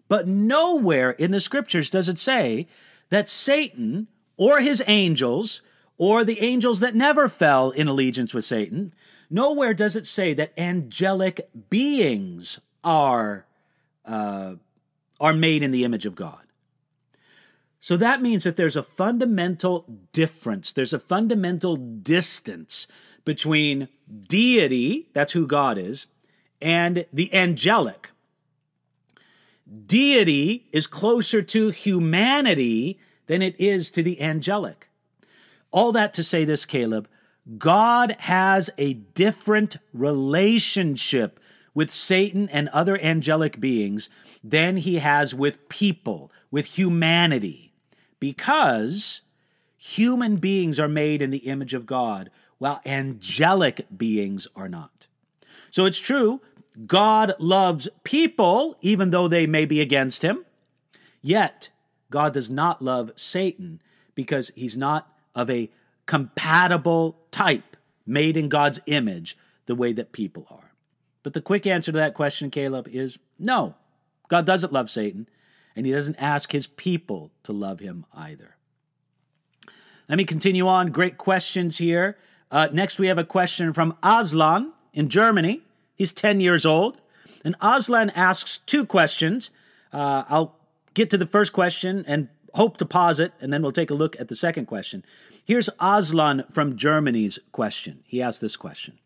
[0.09, 2.69] But nowhere in the scriptures does it say
[3.09, 5.63] that Satan or his angels
[5.99, 8.95] or the angels that never fell in allegiance with Satan,
[9.33, 13.47] nowhere does it say that angelic beings are
[14.05, 14.55] uh,
[15.21, 16.41] are made in the image of God.
[17.81, 22.87] So that means that there's a fundamental difference, there's a fundamental distance
[23.25, 23.89] between
[24.29, 26.07] deity, that's who God is,
[26.61, 28.11] and the angelic,
[29.87, 34.89] deity is closer to humanity than it is to the angelic.
[35.71, 37.09] All that to say this, Caleb
[37.59, 41.41] God has a different relationship
[41.75, 44.09] with Satan and other angelic beings
[44.45, 47.73] than he has with people, with humanity,
[48.21, 49.23] because
[49.77, 55.09] human beings are made in the image of God, while angelic beings are not.
[55.71, 56.41] So it's true,
[56.87, 60.45] God loves people, even though they may be against him.
[61.21, 61.71] Yet,
[62.11, 63.81] God does not love Satan
[64.15, 65.71] because he's not of a
[66.07, 69.37] compatible type made in God's image
[69.67, 70.73] the way that people are.
[71.23, 73.77] But the quick answer to that question, Caleb, is no.
[74.29, 75.29] God doesn't love Satan,
[75.77, 78.57] and he doesn't ask his people to love him either.
[80.09, 80.91] Let me continue on.
[80.91, 82.19] Great questions here.
[82.51, 85.63] Uh, next, we have a question from Aslan in Germany.
[85.95, 87.01] He's 10 years old.
[87.45, 89.51] And Aslan asks two questions.
[89.93, 90.57] Uh, I'll
[90.95, 93.95] get to the first question and hope to pause it, and then we'll take a
[93.95, 95.05] look at the second question.
[95.45, 98.05] Here's Aslan from Germany's question.
[98.07, 98.99] He asked this question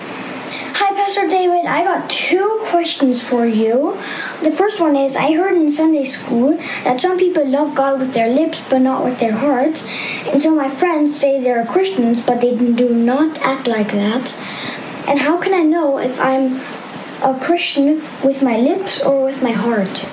[0.00, 1.66] Hi, Pastor David.
[1.66, 3.98] I got two questions for you.
[4.42, 8.12] The first one is I heard in Sunday school that some people love God with
[8.12, 9.84] their lips but not with their hearts.
[10.26, 14.36] And so my friends say they're Christians but they do not act like that.
[15.08, 16.60] And how can I know if I'm
[17.22, 20.06] a Christian with my lips or with my heart?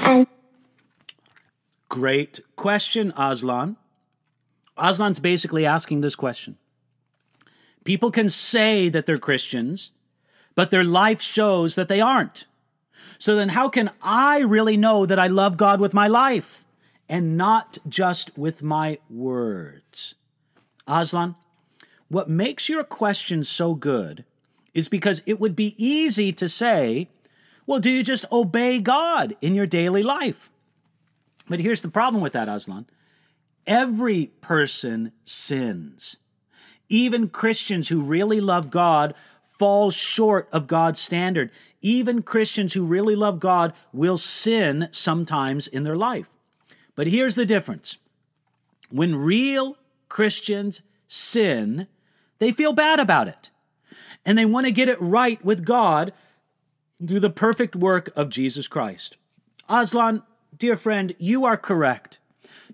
[0.00, 0.26] And
[1.88, 3.76] Great question, Aslan.
[4.78, 6.56] Aslan's basically asking this question.
[7.84, 9.90] People can say that they're Christians,
[10.54, 12.46] but their life shows that they aren't.
[13.18, 16.64] So then, how can I really know that I love God with my life
[17.08, 20.14] and not just with my words?
[20.86, 21.34] Aslan,
[22.08, 24.24] what makes your question so good
[24.74, 27.08] is because it would be easy to say,
[27.70, 30.50] well, do you just obey God in your daily life?
[31.48, 32.86] But here's the problem with that, Aslan.
[33.64, 36.16] Every person sins.
[36.88, 41.52] Even Christians who really love God fall short of God's standard.
[41.80, 46.26] Even Christians who really love God will sin sometimes in their life.
[46.96, 47.98] But here's the difference
[48.90, 49.76] when real
[50.08, 51.86] Christians sin,
[52.40, 53.50] they feel bad about it.
[54.26, 56.12] And they want to get it right with God
[57.06, 59.16] through the perfect work of Jesus Christ.
[59.68, 60.22] Aslan,
[60.56, 62.18] dear friend, you are correct.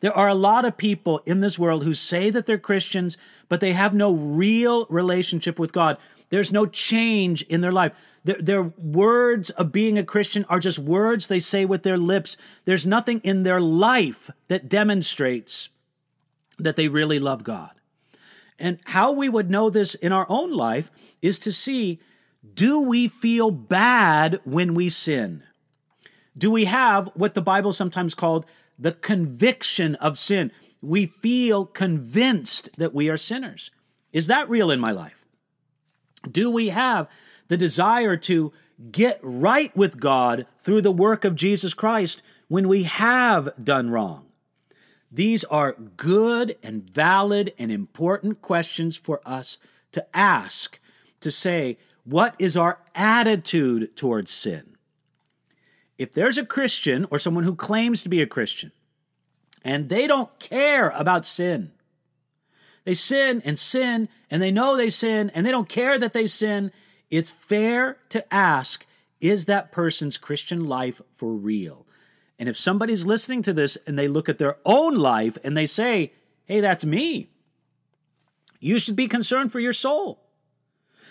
[0.00, 3.16] There are a lot of people in this world who say that they're Christians,
[3.48, 5.96] but they have no real relationship with God.
[6.28, 7.92] There's no change in their life.
[8.24, 12.36] Their, their, words of being a Christian are just words they say with their lips.
[12.64, 15.68] There's nothing in their life that demonstrates
[16.58, 17.70] that they really love God.
[18.58, 20.90] And how we would know this in our own life
[21.22, 22.00] is to see
[22.54, 25.42] do we feel bad when we sin?
[26.36, 28.46] Do we have what the Bible sometimes called
[28.78, 30.52] the conviction of sin?
[30.82, 33.70] We feel convinced that we are sinners.
[34.12, 35.26] Is that real in my life?
[36.30, 37.08] Do we have
[37.48, 38.52] the desire to
[38.90, 44.26] get right with God through the work of Jesus Christ when we have done wrong?
[45.10, 49.58] These are good and valid and important questions for us
[49.92, 50.78] to ask
[51.20, 54.76] to say, what is our attitude towards sin?
[55.98, 58.70] If there's a Christian or someone who claims to be a Christian
[59.64, 61.72] and they don't care about sin,
[62.84, 66.28] they sin and sin and they know they sin and they don't care that they
[66.28, 66.70] sin,
[67.10, 68.86] it's fair to ask,
[69.20, 71.86] is that person's Christian life for real?
[72.38, 75.66] And if somebody's listening to this and they look at their own life and they
[75.66, 76.12] say,
[76.44, 77.30] hey, that's me,
[78.60, 80.25] you should be concerned for your soul.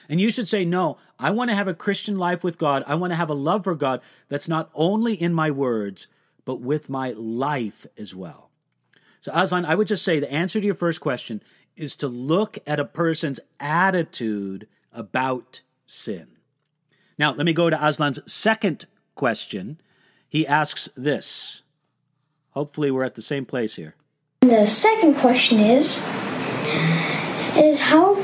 [0.09, 2.83] And you should say, no, I want to have a Christian life with God.
[2.87, 6.07] I want to have a love for God that's not only in my words,
[6.45, 8.51] but with my life as well.
[9.21, 11.41] So, Aslan, I would just say the answer to your first question
[11.75, 16.27] is to look at a person's attitude about sin.
[17.17, 19.79] Now, let me go to Aslan's second question.
[20.29, 21.63] He asks this.
[22.51, 23.95] Hopefully, we're at the same place here.
[24.41, 25.97] The second question is
[27.57, 28.15] is how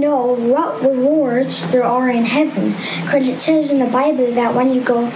[0.00, 2.72] know what rewards there are in heaven?
[3.04, 5.12] Because it says in the Bible that when you go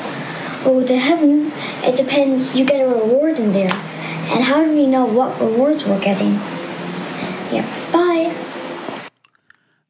[0.63, 3.73] go to heaven, it depends you get a reward in there.
[3.73, 6.35] And how do we know what rewards we're getting?
[7.53, 7.67] Yeah.
[7.93, 8.35] Bye.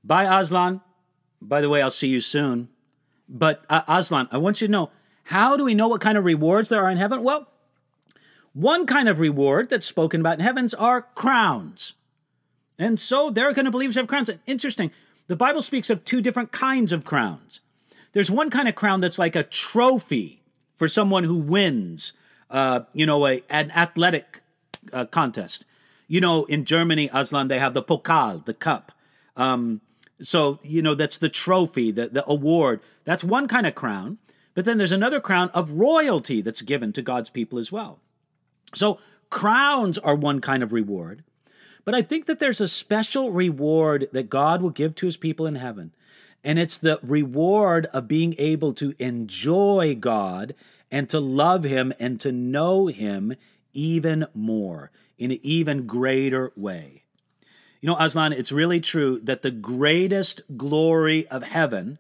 [0.03, 0.81] Bye, Aslan.
[1.41, 2.69] By the way, I'll see you soon.
[3.29, 4.91] But uh, Aslan, I want you to know
[5.25, 7.23] how do we know what kind of rewards there are in heaven?
[7.23, 7.49] Well,
[8.53, 11.95] one kind of reward that's spoken about in heavens are crowns.
[12.79, 14.31] And so they're going to believe have crowns.
[14.47, 14.91] Interesting.
[15.27, 17.61] The Bible speaks of two different kinds of crowns.
[18.13, 20.43] There's one kind of crown that's like a trophy
[20.77, 22.13] for someone who wins,
[22.51, 24.43] uh, you know, a, an athletic
[24.93, 25.65] uh, contest.
[26.07, 28.93] You know, in Germany, Aslan, they have the Pokal, the cup.
[29.37, 29.81] Um,
[30.21, 32.81] so, you know, that's the trophy, the, the award.
[33.05, 34.19] That's one kind of crown.
[34.55, 37.99] But then there's another crown of royalty that's given to God's people as well.
[38.75, 41.25] So, crowns are one kind of reward.
[41.85, 45.47] But I think that there's a special reward that God will give to his people
[45.47, 45.93] in heaven.
[46.43, 50.55] And it's the reward of being able to enjoy God
[50.91, 53.35] and to love him and to know him
[53.73, 57.03] even more in an even greater way.
[57.81, 61.99] You know, Aslan, it's really true that the greatest glory of heaven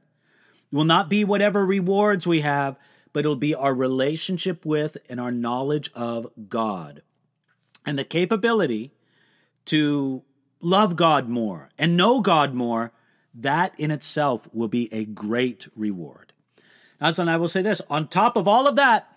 [0.73, 2.77] will not be whatever rewards we have,
[3.13, 7.03] but it'll be our relationship with and our knowledge of God.
[7.87, 8.93] And the capability
[9.67, 10.23] to
[10.61, 12.93] love God more and know God more,
[13.35, 16.33] that in itself will be a great reward.
[17.01, 19.09] Aslan, I will say this on top of all of that,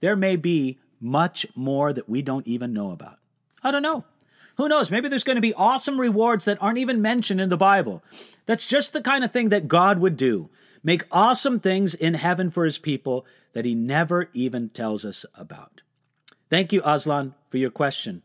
[0.00, 3.18] there may be much more that we don't even know about.
[3.62, 4.04] I don't know.
[4.56, 4.90] Who knows?
[4.90, 8.02] Maybe there's going to be awesome rewards that aren't even mentioned in the Bible.
[8.46, 10.48] That's just the kind of thing that God would do.
[10.82, 15.80] Make awesome things in heaven for his people that he never even tells us about.
[16.50, 18.22] Thank you, Aslan, for your question.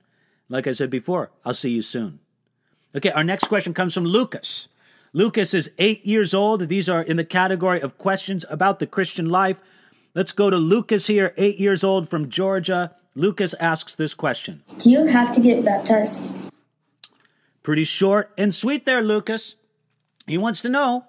[0.49, 2.19] Like I said before, I'll see you soon.
[2.95, 4.67] Okay, our next question comes from Lucas.
[5.13, 6.67] Lucas is eight years old.
[6.67, 9.59] These are in the category of questions about the Christian life.
[10.15, 12.95] Let's go to Lucas here, eight years old from Georgia.
[13.15, 16.25] Lucas asks this question Do you have to get baptized?
[17.61, 19.55] Pretty short and sweet there, Lucas.
[20.25, 21.05] He wants to know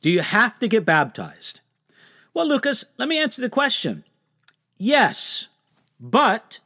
[0.00, 1.60] Do you have to get baptized?
[2.34, 4.04] Well, Lucas, let me answer the question.
[4.76, 5.48] Yes,
[5.98, 6.60] but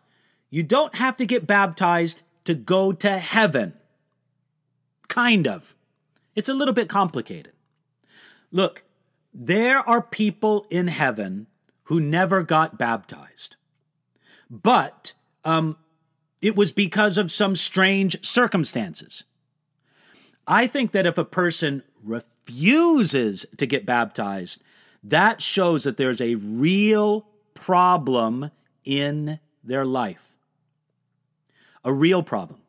[0.51, 3.75] you don't have to get baptized to go to heaven.
[5.09, 5.75] Kind of.
[6.35, 7.53] It's a little bit complicated.
[8.51, 8.83] Look,
[9.33, 11.47] there are people in heaven
[11.85, 13.57] who never got baptized.
[14.51, 15.13] But
[15.45, 15.77] um,
[16.43, 19.25] it was because of some strange circumstances.
[20.47, 24.63] I think that if a person refuses to get baptized,
[25.05, 28.51] that shows that there's a real problem
[28.85, 30.30] in their life
[31.85, 32.61] a real problem.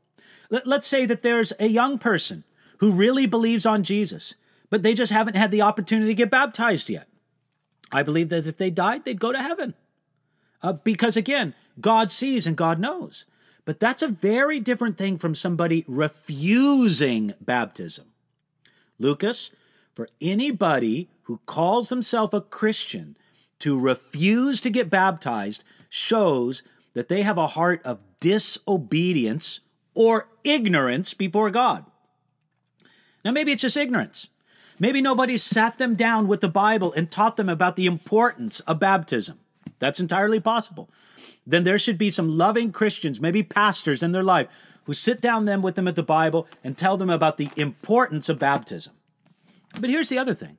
[0.49, 2.43] Let's say that there's a young person
[2.80, 4.36] who really believes on Jesus,
[4.70, 7.07] but they just haven't had the opportunity to get baptized yet.
[7.91, 9.76] I believe that if they died, they'd go to heaven.
[10.62, 13.26] Uh, because again, God sees and God knows.
[13.66, 18.05] But that's a very different thing from somebody refusing baptism.
[18.99, 19.51] Lucas,
[19.93, 23.18] for anybody who calls themselves a Christian
[23.59, 26.64] to refuse to get baptized shows
[26.94, 29.62] that they have a heart of disobedience
[29.94, 31.86] or ignorance before God.
[33.24, 34.30] Now, maybe it's just ignorance.
[34.80, 38.80] Maybe nobody sat them down with the Bible and taught them about the importance of
[38.80, 39.39] baptism.
[39.80, 40.89] That's entirely possible.
[41.46, 44.48] Then there should be some loving Christians, maybe pastors in their life,
[44.86, 48.30] who sit down them with them at the Bible and tell them about the importance
[48.30, 48.94] of baptism.
[49.80, 50.58] But here's the other thing.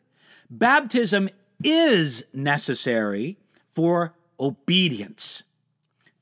[0.50, 1.28] Baptism
[1.64, 5.44] is necessary for obedience.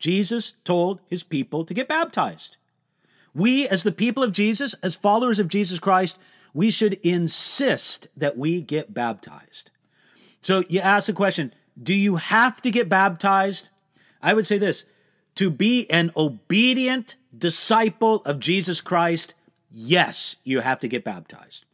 [0.01, 2.57] Jesus told his people to get baptized.
[3.35, 6.19] We, as the people of Jesus, as followers of Jesus Christ,
[6.53, 9.71] we should insist that we get baptized.
[10.43, 13.69] So you ask the question do you have to get baptized?
[14.21, 14.85] I would say this
[15.37, 19.35] to be an obedient disciple of Jesus Christ,
[19.71, 21.65] yes, you have to get baptized.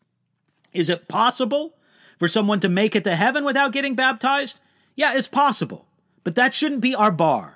[0.72, 1.74] Is it possible
[2.18, 4.58] for someone to make it to heaven without getting baptized?
[4.94, 5.86] Yeah, it's possible.
[6.22, 7.55] But that shouldn't be our bar.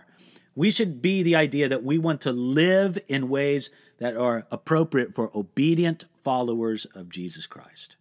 [0.54, 5.14] We should be the idea that we want to live in ways that are appropriate
[5.14, 7.96] for obedient followers of Jesus Christ.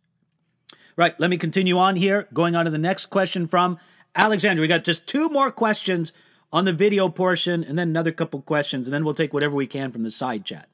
[0.96, 3.78] Right, let me continue on here, going on to the next question from
[4.16, 4.62] Alexander.
[4.62, 6.12] We got just two more questions
[6.52, 9.68] on the video portion and then another couple questions and then we'll take whatever we
[9.68, 10.68] can from the side chat.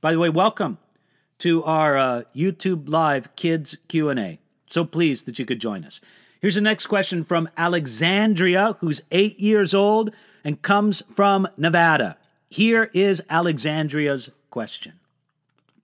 [0.00, 0.78] By the way, welcome
[1.38, 4.38] to our uh, YouTube live kids Q&A.
[4.68, 6.00] So pleased that you could join us.
[6.40, 10.10] Here's the next question from Alexandria, who's 8 years old
[10.44, 12.16] and comes from Nevada.
[12.48, 14.92] Here is Alexandria's question.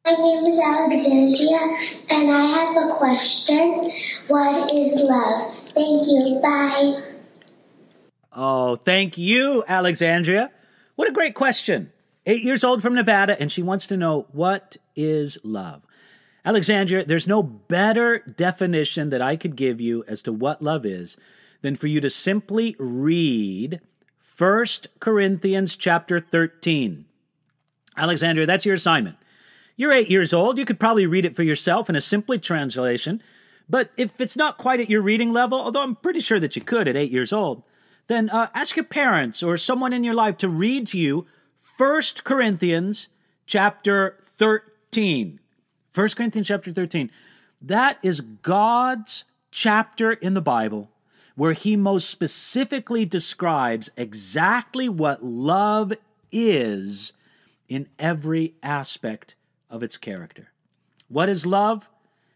[0.05, 1.59] My name is Alexandria,
[2.11, 3.81] and I have a question.
[4.29, 5.55] What is love?
[5.71, 6.41] Thank you.
[6.43, 7.03] Bye.
[8.33, 10.51] Oh, thank you, Alexandria.
[10.97, 11.93] What a great question.
[12.27, 15.83] Eight years old from Nevada, and she wants to know what is love?
[16.45, 21.17] Alexandria, there's no better definition that I could give you as to what love is
[21.63, 23.81] than for you to simply read
[24.37, 24.67] 1
[25.01, 27.05] Corinthians chapter 13.
[27.97, 29.17] Alexandria, that's your assignment.
[29.77, 30.59] You're eight years old.
[30.59, 33.23] You could probably read it for yourself in a simply translation.
[33.69, 36.63] But if it's not quite at your reading level, although I'm pretty sure that you
[36.63, 37.63] could at eight years old,
[38.09, 41.27] then uh, ask your parents or someone in your life to read to you
[41.79, 43.09] 1 Corinthians
[43.47, 45.41] chapter 13.
[45.95, 47.11] 1 Corinthians chapter 13.
[47.63, 50.91] That is God's chapter in the Bible
[51.41, 55.91] where he most specifically describes exactly what love
[56.31, 57.15] is
[57.67, 59.35] in every aspect
[59.71, 60.53] of its character.
[61.09, 61.89] What is love?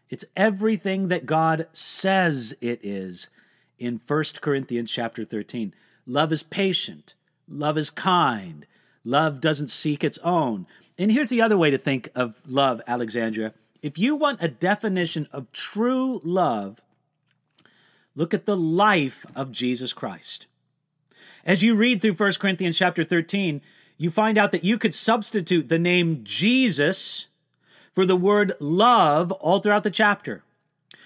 [0.09, 3.29] It's everything that God says it is
[3.77, 5.75] in 1 Corinthians chapter 13.
[6.07, 7.13] Love is patient,
[7.47, 8.65] love is kind,
[9.03, 10.65] love doesn't seek its own.
[10.97, 13.53] And here's the other way to think of love, Alexandria.
[13.83, 16.81] If you want a definition of true love,
[18.15, 20.47] look at the life of Jesus Christ.
[21.45, 23.61] As you read through 1 Corinthians chapter 13,
[23.97, 27.27] you find out that you could substitute the name Jesus
[27.93, 30.43] for the word love all throughout the chapter,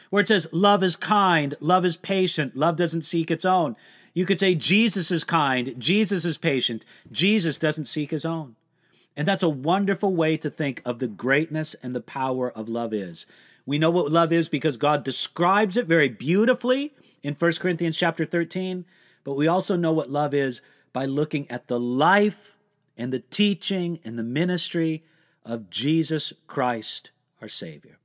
[0.10, 3.76] where it says, Love is kind, love is patient, love doesn't seek its own.
[4.14, 8.56] You could say, Jesus is kind, Jesus is patient, Jesus doesn't seek his own.
[9.16, 12.94] And that's a wonderful way to think of the greatness and the power of love
[12.94, 13.26] is.
[13.66, 16.94] We know what love is because God describes it very beautifully
[17.24, 18.86] in 1 Corinthians chapter 13,
[19.24, 20.62] but we also know what love is
[20.94, 22.56] by looking at the life
[22.98, 25.04] and the teaching and the ministry
[25.46, 27.12] of Jesus Christ,
[27.42, 27.98] our Savior.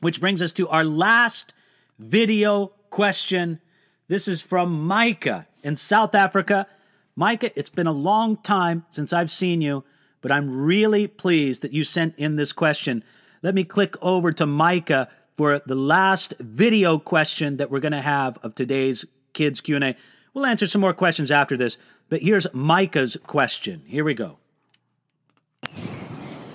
[0.00, 1.54] Which brings us to our last
[1.98, 3.60] video question.
[4.08, 6.66] This is from Micah in South Africa.
[7.14, 9.84] Micah, it's been a long time since I've seen you,
[10.20, 13.04] but I'm really pleased that you sent in this question.
[13.42, 15.08] Let me click over to Micah
[15.42, 19.96] for the last video question that we're going to have of today's kids Q&A.
[20.32, 21.78] We'll answer some more questions after this,
[22.08, 23.82] but here's Micah's question.
[23.84, 24.38] Here we go.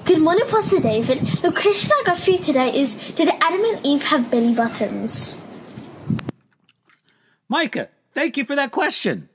[0.05, 1.19] Good morning, Pastor David.
[1.19, 5.37] The question I got for you today is Did Adam and Eve have belly buttons?
[7.49, 9.27] Micah, thank you for that question.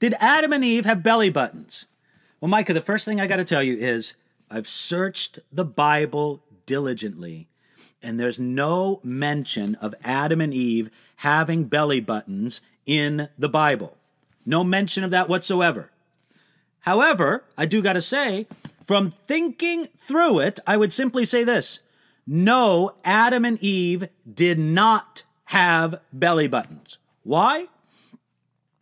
[0.00, 1.86] Did Adam and Eve have belly buttons?
[2.42, 4.16] Well, Micah, the first thing I got to tell you is
[4.50, 7.48] I've searched the Bible diligently,
[8.02, 13.96] and there's no mention of Adam and Eve having belly buttons in the Bible.
[14.46, 15.90] No mention of that whatsoever.
[16.80, 18.46] However, I do got to say,
[18.82, 21.80] from thinking through it, I would simply say this
[22.26, 26.98] No, Adam and Eve did not have belly buttons.
[27.22, 27.66] Why?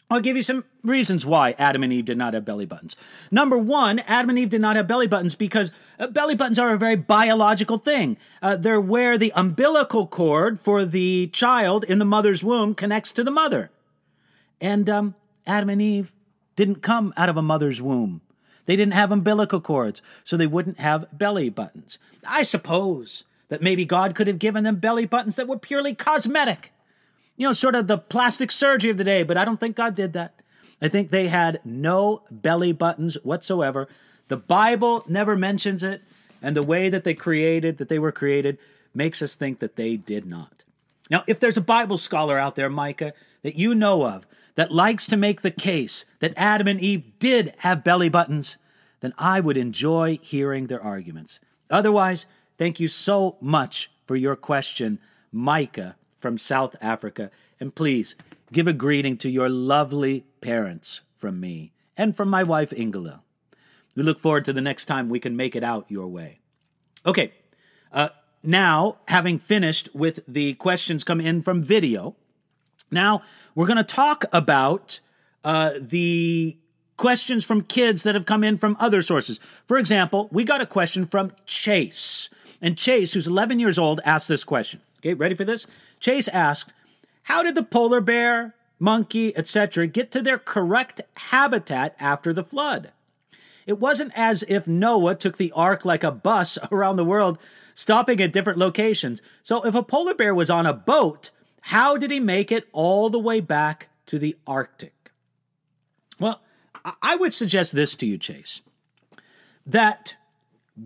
[0.08, 2.97] I'll give you some reasons why Adam and Eve did not have belly buttons.
[3.30, 6.72] Number one, Adam and Eve did not have belly buttons because uh, belly buttons are
[6.72, 8.16] a very biological thing.
[8.41, 13.24] Uh, they're where the umbilical cord for the child in the mother's womb connects to
[13.24, 13.70] the mother.
[14.61, 15.14] And um,
[15.47, 16.12] Adam and Eve
[16.55, 18.20] didn't come out of a mother's womb.
[18.64, 21.99] They didn't have umbilical cords, so they wouldn't have belly buttons.
[22.28, 26.72] I suppose that maybe God could have given them belly buttons that were purely cosmetic
[27.37, 29.95] you know, sort of the plastic surgery of the day, but I don't think God
[29.95, 30.41] did that.
[30.80, 33.88] I think they had no belly buttons whatsoever.
[34.28, 36.02] The Bible never mentions it,
[36.42, 38.58] and the way that they created, that they were created,
[38.94, 40.64] makes us think that they did not.
[41.10, 43.12] Now, if there's a Bible scholar out there, Micah,
[43.42, 47.54] that you know of, that likes to make the case that Adam and Eve did
[47.58, 48.58] have belly buttons,
[49.00, 51.40] then I would enjoy hearing their arguments.
[51.70, 54.98] Otherwise, thank you so much for your question,
[55.30, 57.30] Micah from South Africa.
[57.60, 58.16] And please
[58.52, 63.22] give a greeting to your lovely parents from me and from my wife, Ingela.
[63.97, 66.38] We look forward to the next time we can make it out your way.
[67.05, 67.32] Okay,
[67.90, 68.11] uh,
[68.44, 72.14] now having finished with the questions come in from video,
[72.92, 73.22] now
[73.57, 75.01] we're going to talk about
[75.42, 76.57] uh, the
[76.97, 79.40] questions from kids that have come in from other sources.
[79.66, 82.30] For example, we got a question from Chase.
[82.62, 84.80] And Chase, who's 11 years old, asked this question.
[85.01, 85.66] Okay, ready for this?
[85.99, 86.72] Chase asked,
[87.24, 92.92] How did the polar bear, monkey, etc., get to their correct habitat after the flood?
[93.66, 97.38] It wasn't as if Noah took the ark like a bus around the world,
[97.74, 99.20] stopping at different locations.
[99.42, 101.30] So if a polar bear was on a boat,
[101.62, 105.10] how did he make it all the way back to the Arctic?
[106.20, 106.40] Well,
[107.02, 108.62] I would suggest this to you, Chase,
[109.66, 110.16] that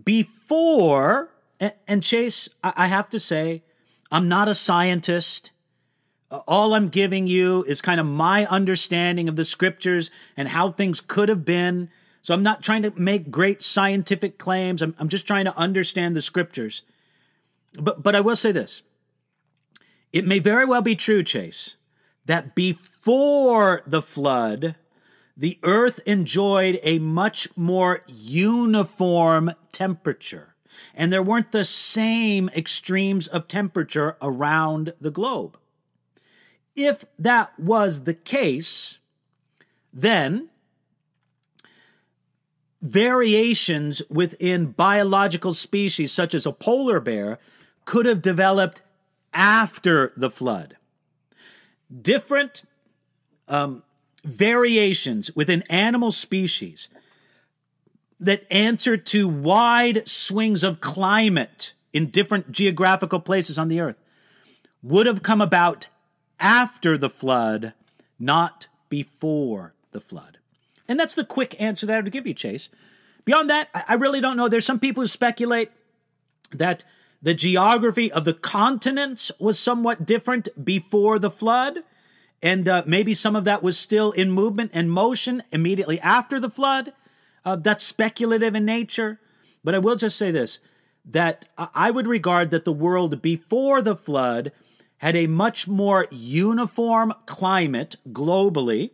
[0.03, 1.29] before,
[1.87, 3.61] and Chase, I have to say,
[4.11, 5.51] I'm not a scientist.
[6.47, 11.01] All I'm giving you is kind of my understanding of the scriptures and how things
[11.01, 11.89] could have been.
[12.21, 14.81] So I'm not trying to make great scientific claims.
[14.81, 16.83] I'm, I'm just trying to understand the scriptures.
[17.79, 18.83] But but I will say this.
[20.13, 21.77] It may very well be true, Chase,
[22.25, 24.75] that before the flood,
[25.37, 30.55] the earth enjoyed a much more uniform temperature.
[30.93, 35.57] And there weren't the same extremes of temperature around the globe.
[36.75, 38.99] If that was the case,
[39.93, 40.49] then
[42.81, 47.39] variations within biological species, such as a polar bear,
[47.85, 48.81] could have developed
[49.33, 50.77] after the flood.
[52.01, 52.63] Different
[53.47, 53.83] um,
[54.23, 56.89] variations within animal species
[58.19, 63.97] that answer to wide swings of climate in different geographical places on the earth
[64.83, 65.87] would have come about
[66.41, 67.73] after the flood,
[68.19, 70.39] not before the flood.
[70.87, 72.69] And that's the quick answer that I would give you, Chase.
[73.23, 74.49] Beyond that, I really don't know.
[74.49, 75.71] There's some people who speculate
[76.51, 76.83] that
[77.21, 81.79] the geography of the continents was somewhat different before the flood,
[82.41, 86.49] and uh, maybe some of that was still in movement and motion immediately after the
[86.49, 86.93] flood.
[87.45, 89.19] Uh, that's speculative in nature.
[89.63, 90.59] But I will just say this
[91.05, 94.51] that I would regard that the world before the flood
[95.01, 98.91] had a much more uniform climate globally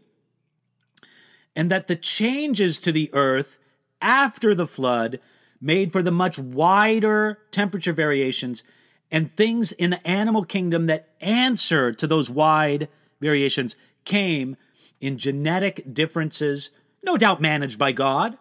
[1.54, 3.60] and that the changes to the earth
[4.02, 5.20] after the flood
[5.60, 8.64] made for the much wider temperature variations
[9.12, 12.88] and things in the animal kingdom that answer to those wide
[13.20, 14.56] variations came
[15.02, 16.72] in genetic differences,
[17.04, 18.38] no doubt managed by God,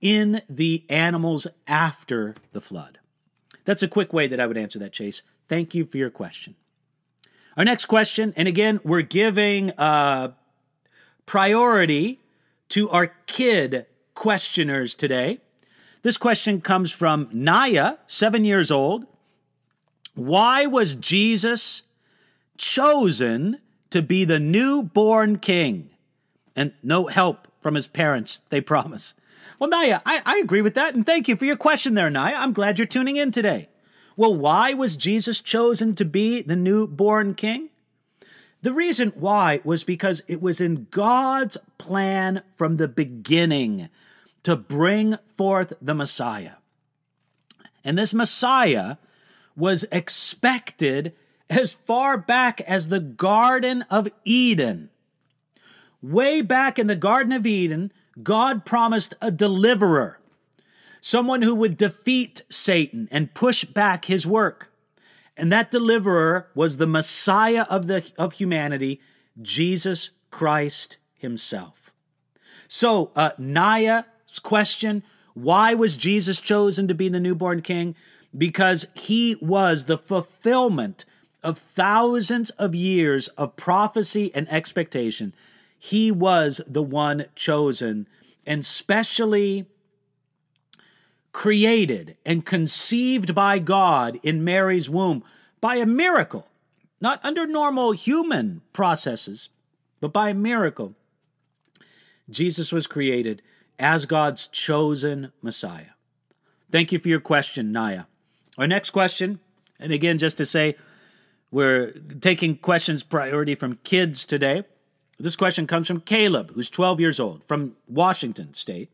[0.00, 3.00] in the animals after the flood.
[3.66, 5.22] That's a quick way that I would answer that, Chase.
[5.46, 6.56] Thank you for your question.
[7.56, 10.32] Our next question, and again, we're giving uh,
[11.26, 12.18] priority
[12.70, 15.38] to our kid questioners today.
[16.00, 19.06] This question comes from Naya, seven years old.
[20.14, 21.82] Why was Jesus
[22.56, 23.58] chosen
[23.90, 25.90] to be the newborn king?
[26.56, 29.14] And no help from his parents, they promise.
[29.58, 32.34] Well, Naya, I, I agree with that, and thank you for your question there, Naya.
[32.36, 33.68] I'm glad you're tuning in today.
[34.16, 37.70] Well, why was Jesus chosen to be the newborn king?
[38.62, 43.88] The reason why was because it was in God's plan from the beginning
[44.44, 46.52] to bring forth the Messiah.
[47.84, 48.96] And this Messiah
[49.56, 51.12] was expected
[51.50, 54.90] as far back as the Garden of Eden.
[56.00, 57.92] Way back in the Garden of Eden,
[58.22, 60.18] God promised a deliverer,
[61.02, 64.72] someone who would defeat Satan and push back his work.
[65.36, 69.00] And that deliverer was the Messiah of, the, of humanity,
[69.40, 71.92] Jesus Christ himself.
[72.68, 75.02] So, uh, Naya's question
[75.34, 77.94] why was Jesus chosen to be the newborn king?
[78.36, 81.06] Because he was the fulfillment
[81.42, 85.34] of thousands of years of prophecy and expectation.
[85.78, 88.06] He was the one chosen,
[88.46, 89.66] and specially
[91.32, 95.24] created and conceived by God in Mary's womb
[95.60, 96.48] by a miracle,
[97.00, 99.48] not under normal human processes,
[100.00, 100.94] but by a miracle.
[102.28, 103.42] Jesus was created
[103.78, 105.94] as God's chosen Messiah.
[106.70, 108.04] Thank you for your question, Naya.
[108.58, 109.40] Our next question,
[109.80, 110.76] and again, just to say,
[111.50, 114.64] we're taking questions priority from kids today.
[115.18, 118.90] This question comes from Caleb, who's 12 years old, from Washington State,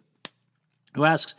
[0.94, 1.34] who asks,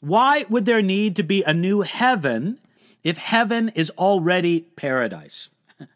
[0.00, 2.58] Why would there need to be a new heaven
[3.02, 5.48] if heaven is already paradise?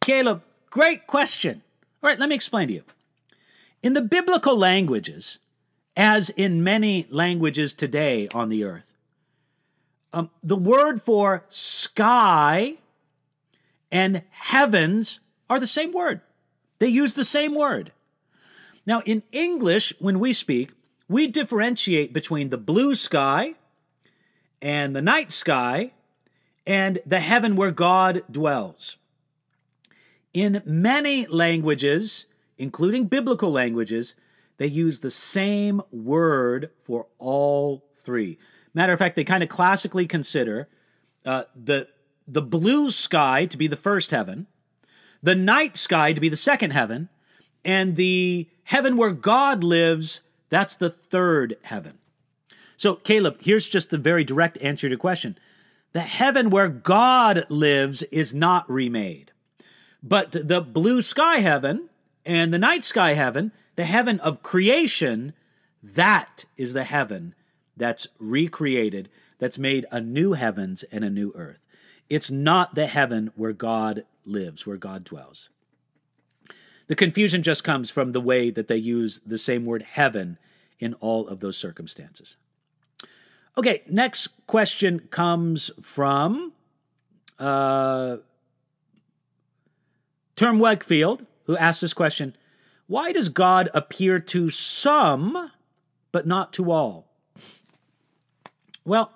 [0.00, 1.62] Caleb, great question.
[2.02, 2.84] All right, let me explain to you.
[3.82, 5.38] In the biblical languages,
[5.96, 8.96] as in many languages today on the earth,
[10.12, 12.74] um, the word for sky
[13.90, 16.20] and heavens are the same word.
[16.78, 17.92] They use the same word.
[18.86, 20.72] Now, in English, when we speak,
[21.08, 23.54] we differentiate between the blue sky
[24.60, 25.92] and the night sky
[26.66, 28.96] and the heaven where God dwells.
[30.32, 32.26] In many languages,
[32.58, 34.14] including biblical languages,
[34.58, 38.38] they use the same word for all three.
[38.74, 40.68] Matter of fact, they kind of classically consider
[41.24, 41.88] uh, the
[42.28, 44.46] the blue sky to be the first heaven,
[45.22, 47.08] the night sky to be the second heaven,
[47.64, 51.98] and the heaven where God lives, that's the third heaven.
[52.76, 55.38] So, Caleb, here's just the very direct answer to your question.
[55.92, 59.32] The heaven where God lives is not remade.
[60.02, 61.88] But the blue sky heaven
[62.24, 65.32] and the night sky heaven, the heaven of creation,
[65.82, 67.34] that is the heaven
[67.76, 71.64] that's recreated, that's made a new heavens and a new earth.
[72.08, 75.48] It's not the heaven where God lives, where God dwells.
[76.88, 80.38] The confusion just comes from the way that they use the same word heaven
[80.78, 82.36] in all of those circumstances.
[83.58, 86.52] Okay, next question comes from
[87.38, 88.18] uh,
[90.36, 92.36] Term Wegfield, who asked this question
[92.86, 95.50] Why does God appear to some,
[96.12, 97.06] but not to all?
[98.84, 99.10] Well,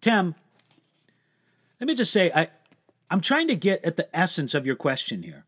[0.00, 0.34] Tim,
[1.80, 2.48] let me just say, I,
[3.10, 5.44] I'm trying to get at the essence of your question here.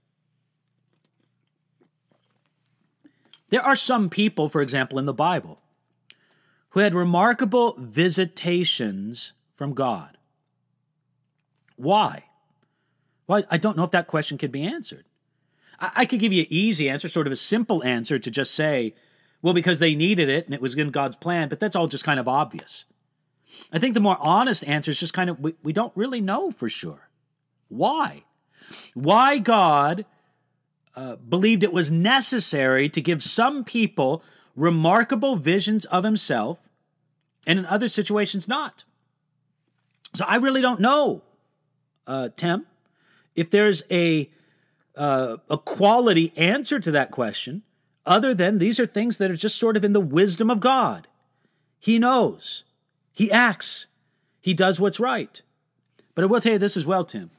[3.53, 5.61] There are some people, for example, in the Bible,
[6.71, 10.17] who had remarkable visitations from God.
[11.77, 12.25] Why?
[13.27, 15.05] Well, I don't know if that question can be answered.
[15.79, 18.95] I, could give you an easy answer, sort of a simple answer to just say,
[19.43, 22.05] well, because they needed it and it was in God's plan, but that's all just
[22.05, 22.87] kind of obvious.
[23.71, 26.53] I think the more honest answer is just kind of we, we don't really know
[26.53, 27.11] for sure.
[27.69, 28.25] Why?
[28.95, 30.07] Why God
[30.95, 34.23] uh, believed it was necessary to give some people
[34.55, 36.59] remarkable visions of himself
[37.47, 38.85] and in other situations not.
[40.15, 41.23] So I really don't know,
[42.07, 42.67] uh, Tim,
[43.35, 44.31] if there's a
[44.95, 47.63] uh, a quality answer to that question
[48.05, 51.07] other than these are things that are just sort of in the wisdom of God.
[51.79, 52.65] He knows.
[53.13, 53.87] He acts,
[54.41, 55.41] he does what's right.
[56.15, 57.31] But I will tell you this as well, Tim.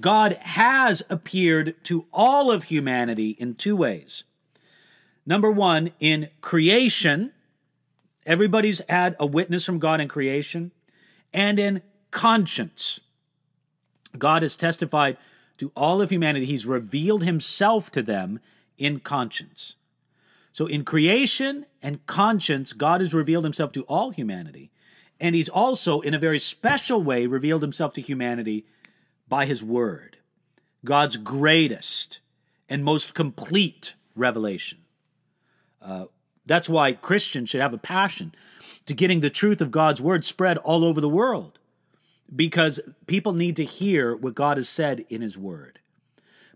[0.00, 4.24] God has appeared to all of humanity in two ways.
[5.26, 7.32] Number one, in creation,
[8.24, 10.72] everybody's had a witness from God in creation,
[11.32, 13.00] and in conscience.
[14.16, 15.18] God has testified
[15.58, 18.40] to all of humanity, He's revealed Himself to them
[18.76, 19.74] in conscience.
[20.52, 24.70] So, in creation and conscience, God has revealed Himself to all humanity.
[25.20, 28.64] And he's also, in a very special way, revealed himself to humanity
[29.28, 30.16] by his word,
[30.84, 32.20] God's greatest
[32.68, 34.78] and most complete revelation.
[35.82, 36.06] Uh,
[36.46, 38.34] that's why Christians should have a passion
[38.86, 41.58] to getting the truth of God's word spread all over the world,
[42.34, 45.78] because people need to hear what God has said in his word.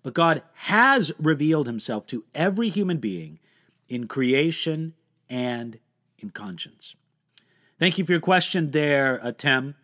[0.03, 3.39] But God has revealed himself to every human being
[3.89, 4.95] in creation
[5.31, 5.79] and
[6.18, 6.95] in conscience.
[7.79, 9.75] Thank you for your question there, uh, Tim.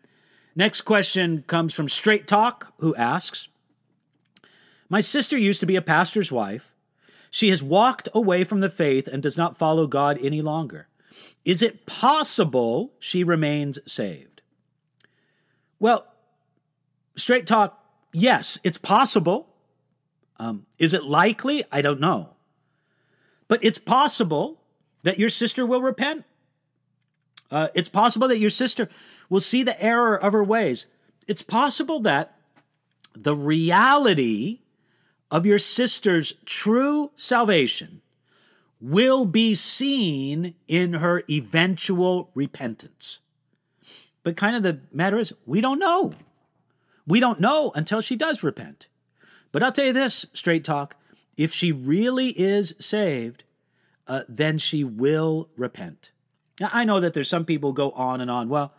[0.58, 3.46] Next question comes from Straight Talk, who asks
[4.88, 6.74] My sister used to be a pastor's wife.
[7.30, 10.88] She has walked away from the faith and does not follow God any longer.
[11.44, 14.42] Is it possible she remains saved?
[15.78, 16.08] Well,
[17.14, 17.80] Straight Talk,
[18.12, 19.54] yes, it's possible.
[20.38, 21.62] Um, is it likely?
[21.70, 22.30] I don't know.
[23.46, 24.60] But it's possible
[25.04, 26.24] that your sister will repent
[27.50, 28.88] uh, it's possible that your sister
[29.28, 30.86] will see the error of her ways.
[31.26, 32.34] It's possible that
[33.14, 34.60] the reality
[35.30, 38.00] of your sister's true salvation
[38.80, 43.20] will be seen in her eventual repentance.
[44.22, 46.14] But kind of the matter is, we don't know.
[47.06, 48.88] We don't know until she does repent.
[49.50, 50.96] But I'll tell you this, straight talk
[51.36, 53.44] if she really is saved,
[54.06, 56.12] uh, then she will repent.
[56.60, 58.48] I know that there's some people go on and on.
[58.48, 58.72] Well,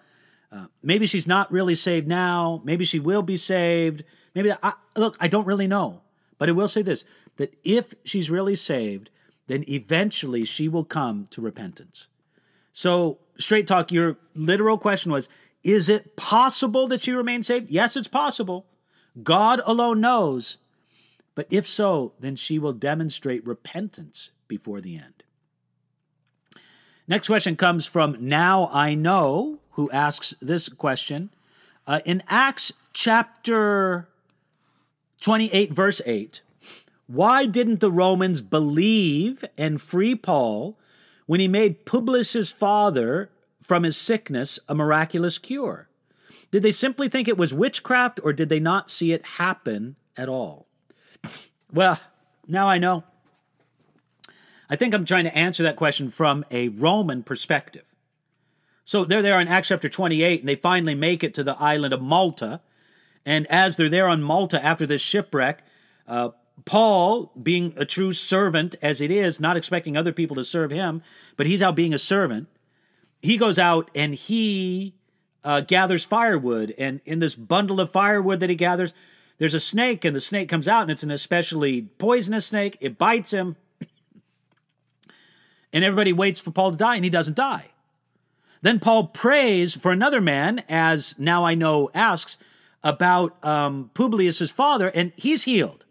[0.51, 2.61] uh, maybe she's not really saved now.
[2.63, 4.03] Maybe she will be saved.
[4.36, 6.01] Maybe I, look, I don't really know,
[6.38, 7.05] but I will say this:
[7.38, 9.09] that if she's really saved,
[9.47, 12.07] then eventually she will come to repentance.
[12.71, 15.30] So, straight talk, your literal question was:
[15.63, 17.69] Is it possible that she remains saved?
[17.69, 18.65] Yes, it's possible.
[19.23, 20.57] God alone knows.
[21.36, 25.23] But if so, then she will demonstrate repentance before the end.
[27.10, 31.32] Next question comes from Now I Know, who asks this question.
[31.88, 34.07] Uh, in Acts chapter
[35.20, 36.43] 28, verse 8,
[37.07, 40.78] why didn't the Romans believe and free Paul
[41.26, 45.89] when he made Publius' father from his sickness a miraculous cure?
[46.51, 50.30] Did they simply think it was witchcraft or did they not see it happen at
[50.30, 50.68] all?
[51.74, 51.99] Well,
[52.47, 53.03] now I know.
[54.70, 57.86] I think I'm trying to answer that question from a Roman perspective.
[58.86, 61.93] So they're there in Acts chapter 28, and they finally make it to the island
[61.93, 62.61] of Malta.
[63.26, 65.63] And as they're there on Malta after this shipwreck,
[66.07, 66.30] uh,
[66.65, 71.01] Paul, being a true servant as it is, not expecting other people to serve him,
[71.38, 72.47] but he's out being a servant,
[73.22, 74.95] he goes out and he
[75.43, 76.74] uh, gathers firewood.
[76.78, 78.93] And in this bundle of firewood that he gathers,
[79.38, 82.78] there's a snake, and the snake comes out, and it's an especially poisonous snake.
[82.82, 83.55] It bites him,
[85.72, 87.65] and everybody waits for Paul to die, and he doesn't die.
[88.61, 92.38] Then Paul prays for another man, as now I know asks
[92.84, 95.86] about um, Publius's father, and he's healed.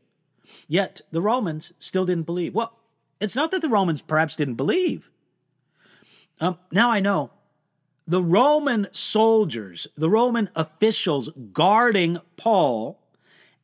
[0.67, 2.55] Yet the Romans still didn't believe.
[2.55, 2.79] Well,
[3.21, 5.11] it's not that the Romans perhaps didn't believe.
[6.41, 7.31] Um, now I know
[8.07, 12.99] the Roman soldiers, the Roman officials guarding Paul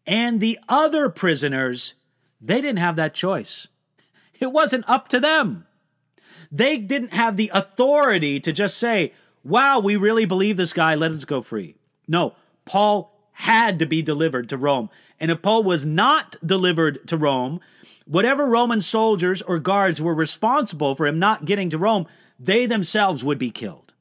[0.06, 1.94] and the other prisoners,
[2.40, 3.68] they didn't have that choice.
[4.38, 5.66] It wasn't up to them.
[6.54, 11.10] They didn't have the authority to just say, wow, we really believe this guy, let
[11.10, 11.74] us go free.
[12.06, 14.88] No, Paul had to be delivered to Rome.
[15.18, 17.58] And if Paul was not delivered to Rome,
[18.06, 22.06] whatever Roman soldiers or guards were responsible for him not getting to Rome,
[22.38, 23.92] they themselves would be killed.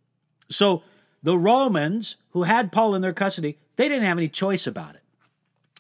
[0.48, 0.84] So
[1.24, 5.02] the Romans who had Paul in their custody, they didn't have any choice about it.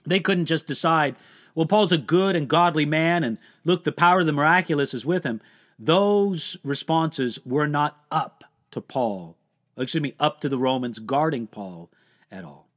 [0.07, 1.17] They couldn't just decide,
[1.53, 5.05] well, Paul's a good and godly man, and look, the power of the miraculous is
[5.05, 5.39] with him.
[5.79, 9.37] Those responses were not up to Paul,
[9.77, 11.89] excuse me, up to the Romans guarding Paul
[12.31, 12.67] at all.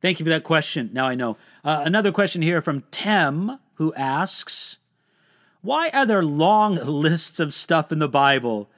[0.00, 0.90] Thank you for that question.
[0.92, 1.38] Now I know.
[1.64, 4.78] Uh, another question here from Tim, who asks,
[5.62, 8.70] Why are there long lists of stuff in the Bible?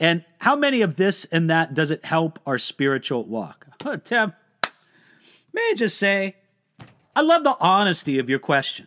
[0.00, 3.66] And how many of this and that does it help our spiritual walk?
[3.86, 4.32] Oh, Tim,
[5.52, 6.36] may I just say,
[7.14, 8.86] I love the honesty of your question.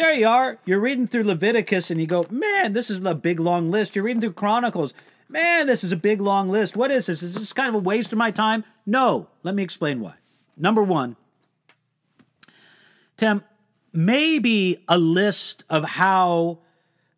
[0.00, 0.58] There you are.
[0.64, 3.94] You're reading through Leviticus and you go, man, this is a big long list.
[3.94, 4.94] You're reading through Chronicles.
[5.28, 6.74] Man, this is a big long list.
[6.74, 7.22] What is this?
[7.22, 8.64] Is this kind of a waste of my time?
[8.86, 9.28] No.
[9.42, 10.14] Let me explain why.
[10.56, 11.16] Number one,
[13.18, 13.44] Tim,
[13.92, 16.60] maybe a list of how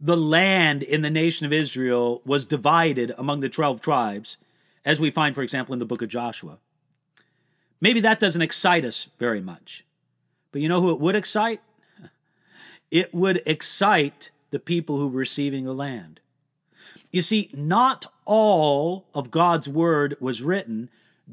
[0.00, 4.38] the land in the nation of Israel was divided among the 12 tribes,
[4.84, 6.58] as we find, for example, in the book of Joshua.
[7.80, 9.84] Maybe that doesn't excite us very much.
[10.50, 11.60] But you know who it would excite?
[12.92, 16.20] It would excite the people who were receiving the land.
[17.10, 20.90] You see, not all of God's word was written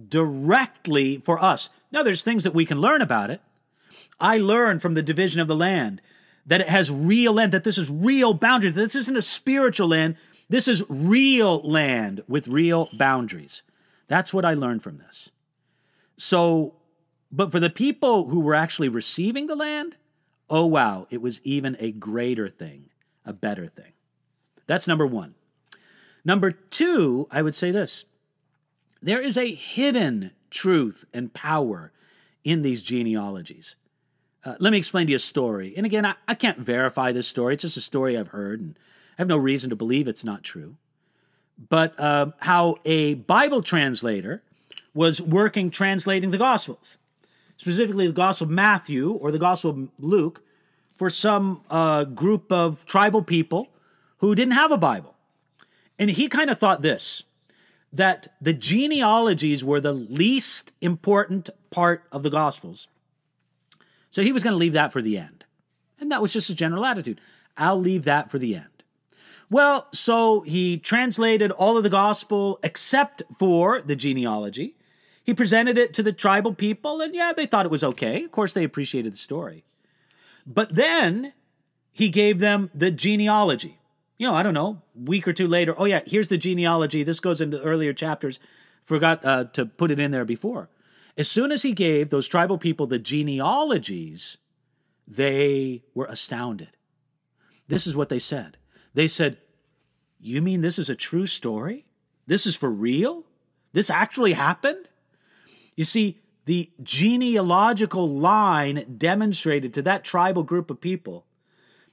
[0.07, 1.69] directly for us.
[1.91, 3.41] Now, there's things that we can learn about it.
[4.19, 6.01] I learned from the division of the land
[6.45, 8.73] that it has real land, that this is real boundaries.
[8.73, 10.15] This isn't a spiritual land.
[10.49, 13.63] This is real land with real boundaries.
[14.07, 15.29] That's what I learned from this.
[16.17, 16.73] So
[17.31, 19.95] but for the people who were actually receiving the land,
[20.49, 22.89] oh wow, it was even a greater thing,
[23.25, 23.93] a better thing.
[24.67, 25.35] That's number one.
[26.25, 28.05] Number two, I would say this
[29.01, 31.91] there is a hidden truth and power
[32.43, 33.75] in these genealogies.
[34.43, 35.73] Uh, let me explain to you a story.
[35.75, 38.79] And again, I, I can't verify this story, it's just a story I've heard, and
[39.17, 40.75] I have no reason to believe it's not true.
[41.69, 44.41] But uh, how a Bible translator
[44.93, 46.97] was working translating the Gospels
[47.59, 50.41] specifically the Gospel of Matthew or the Gospel of Luke,
[50.95, 53.67] for some uh, group of tribal people
[54.17, 55.15] who didn't have a Bible.
[55.99, 57.23] And he kind of thought this
[57.91, 62.87] that the genealogies were the least important part of the Gospels.
[64.11, 65.43] So he was going to leave that for the end.
[65.99, 67.19] And that was just his general attitude.
[67.57, 68.65] I'll leave that for the end.
[69.49, 74.75] Well, so he translated all of the gospel except for the genealogy.
[75.29, 78.23] He presented it to the tribal people, and yeah, they thought it was okay.
[78.23, 79.63] Of course, they appreciated the story.
[80.43, 81.33] But then
[81.91, 83.77] he gave them the genealogy.
[84.17, 87.03] you know, I don't know, week or two later, oh yeah, here's the genealogy.
[87.03, 88.39] This goes into earlier chapters.
[88.85, 90.67] Forgot uh, to put it in there before.
[91.15, 94.39] As soon as he gave those tribal people the genealogies,
[95.07, 96.69] they were astounded.
[97.67, 98.57] This is what they said.
[98.95, 99.37] They said,
[100.19, 101.85] You mean this is a true story?
[102.25, 103.25] This is for real?
[103.73, 104.88] This actually happened?
[105.79, 111.25] You see, the genealogical line demonstrated to that tribal group of people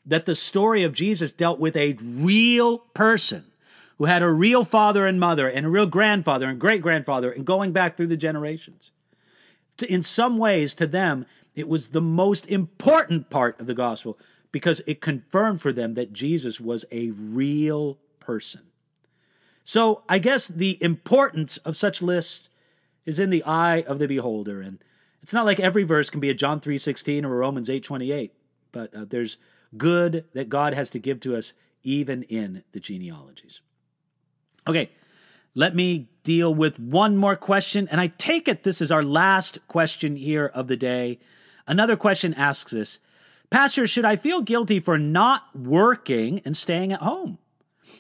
[0.05, 3.45] that the story of Jesus dealt with a real person
[3.99, 7.47] who had a real father and mother and a real grandfather and great grandfather and
[7.47, 8.91] going back through the generations.
[9.89, 11.25] In some ways, to them,
[11.55, 14.19] it was the most important part of the gospel
[14.51, 18.63] because it confirmed for them that Jesus was a real person.
[19.63, 22.49] So I guess the importance of such lists
[23.07, 24.61] is in the eye of the beholder.
[24.61, 24.83] And
[25.23, 28.31] it's not like every verse can be a John 3.16 or a Romans 8.28,
[28.73, 29.39] but uh, there's
[29.77, 31.53] good that God has to give to us
[31.83, 33.61] even in the genealogies.
[34.69, 34.91] Okay,
[35.55, 39.67] let me deal with one more question, and I take it this is our last
[39.69, 41.21] question here of the day.
[41.67, 42.99] Another question asks this
[43.49, 47.39] Pastor, should I feel guilty for not working and staying at home?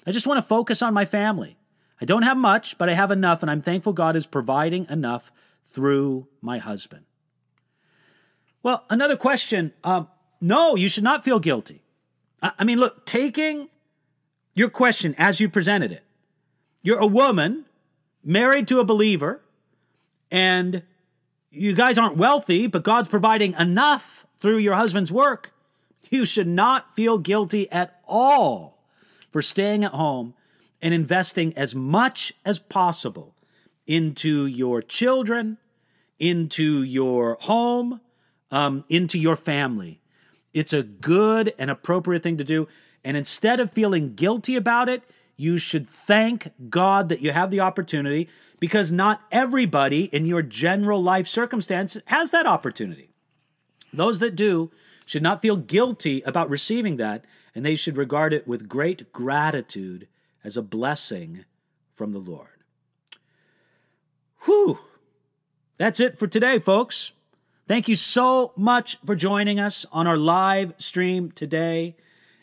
[0.06, 1.55] I just want to focus on my family.
[2.00, 5.32] I don't have much, but I have enough, and I'm thankful God is providing enough
[5.64, 7.04] through my husband.
[8.62, 10.08] Well, another question um,
[10.40, 11.82] no, you should not feel guilty.
[12.42, 13.68] I mean, look, taking
[14.54, 16.04] your question as you presented it,
[16.82, 17.64] you're a woman
[18.22, 19.40] married to a believer,
[20.30, 20.82] and
[21.50, 25.52] you guys aren't wealthy, but God's providing enough through your husband's work.
[26.10, 28.84] You should not feel guilty at all
[29.32, 30.34] for staying at home
[30.82, 33.34] and investing as much as possible
[33.86, 35.58] into your children,
[36.18, 38.00] into your home,
[38.50, 40.00] um, into your family.
[40.52, 42.68] It's a good and appropriate thing to do.
[43.04, 45.02] And instead of feeling guilty about it,
[45.36, 51.02] you should thank God that you have the opportunity because not everybody in your general
[51.02, 53.10] life circumstance has that opportunity.
[53.92, 54.70] Those that do
[55.04, 57.24] should not feel guilty about receiving that,
[57.54, 60.08] and they should regard it with great gratitude
[60.46, 61.44] as a blessing
[61.96, 62.62] from the Lord.
[64.44, 64.78] Whew.
[65.76, 67.10] That's it for today, folks.
[67.66, 71.96] Thank you so much for joining us on our live stream today.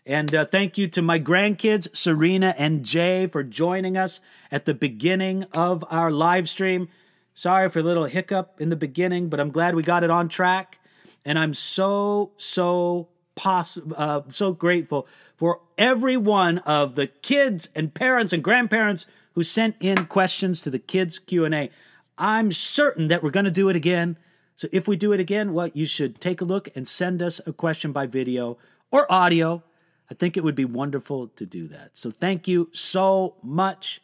[0.05, 4.19] And uh, thank you to my grandkids, Serena and Jay, for joining us
[4.51, 6.89] at the beginning of our live stream.
[7.33, 10.27] Sorry for a little hiccup in the beginning, but I'm glad we got it on
[10.27, 10.77] track.
[11.23, 15.07] And I'm so, so poss- uh, so grateful
[15.43, 20.69] for every one of the kids and parents and grandparents who sent in questions to
[20.69, 21.69] the kids Q&A.
[22.17, 24.17] I'm certain that we're going to do it again.
[24.55, 27.41] So if we do it again, well, you should take a look and send us
[27.45, 28.57] a question by video
[28.89, 29.61] or audio.
[30.09, 31.89] I think it would be wonderful to do that.
[31.97, 34.01] So thank you so much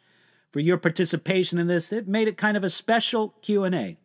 [0.52, 1.90] for your participation in this.
[1.90, 3.96] It made it kind of a special Q&A.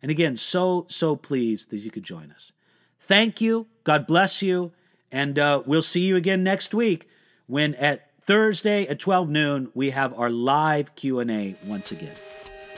[0.00, 2.52] And again, so so pleased that you could join us.
[3.00, 3.66] Thank you.
[3.82, 4.70] God bless you.
[5.14, 7.08] And uh, we'll see you again next week
[7.46, 12.16] when at Thursday at 12 noon we have our live Q&A once again.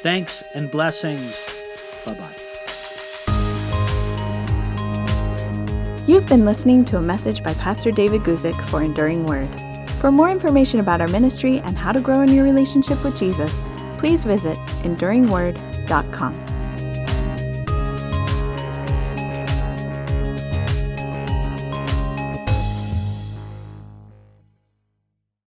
[0.00, 1.46] Thanks and blessings.
[2.04, 2.36] Bye-bye.
[6.06, 9.48] You've been listening to a message by Pastor David Guzik for Enduring Word.
[10.02, 13.50] For more information about our ministry and how to grow in your relationship with Jesus,
[13.96, 16.55] please visit enduringword.com.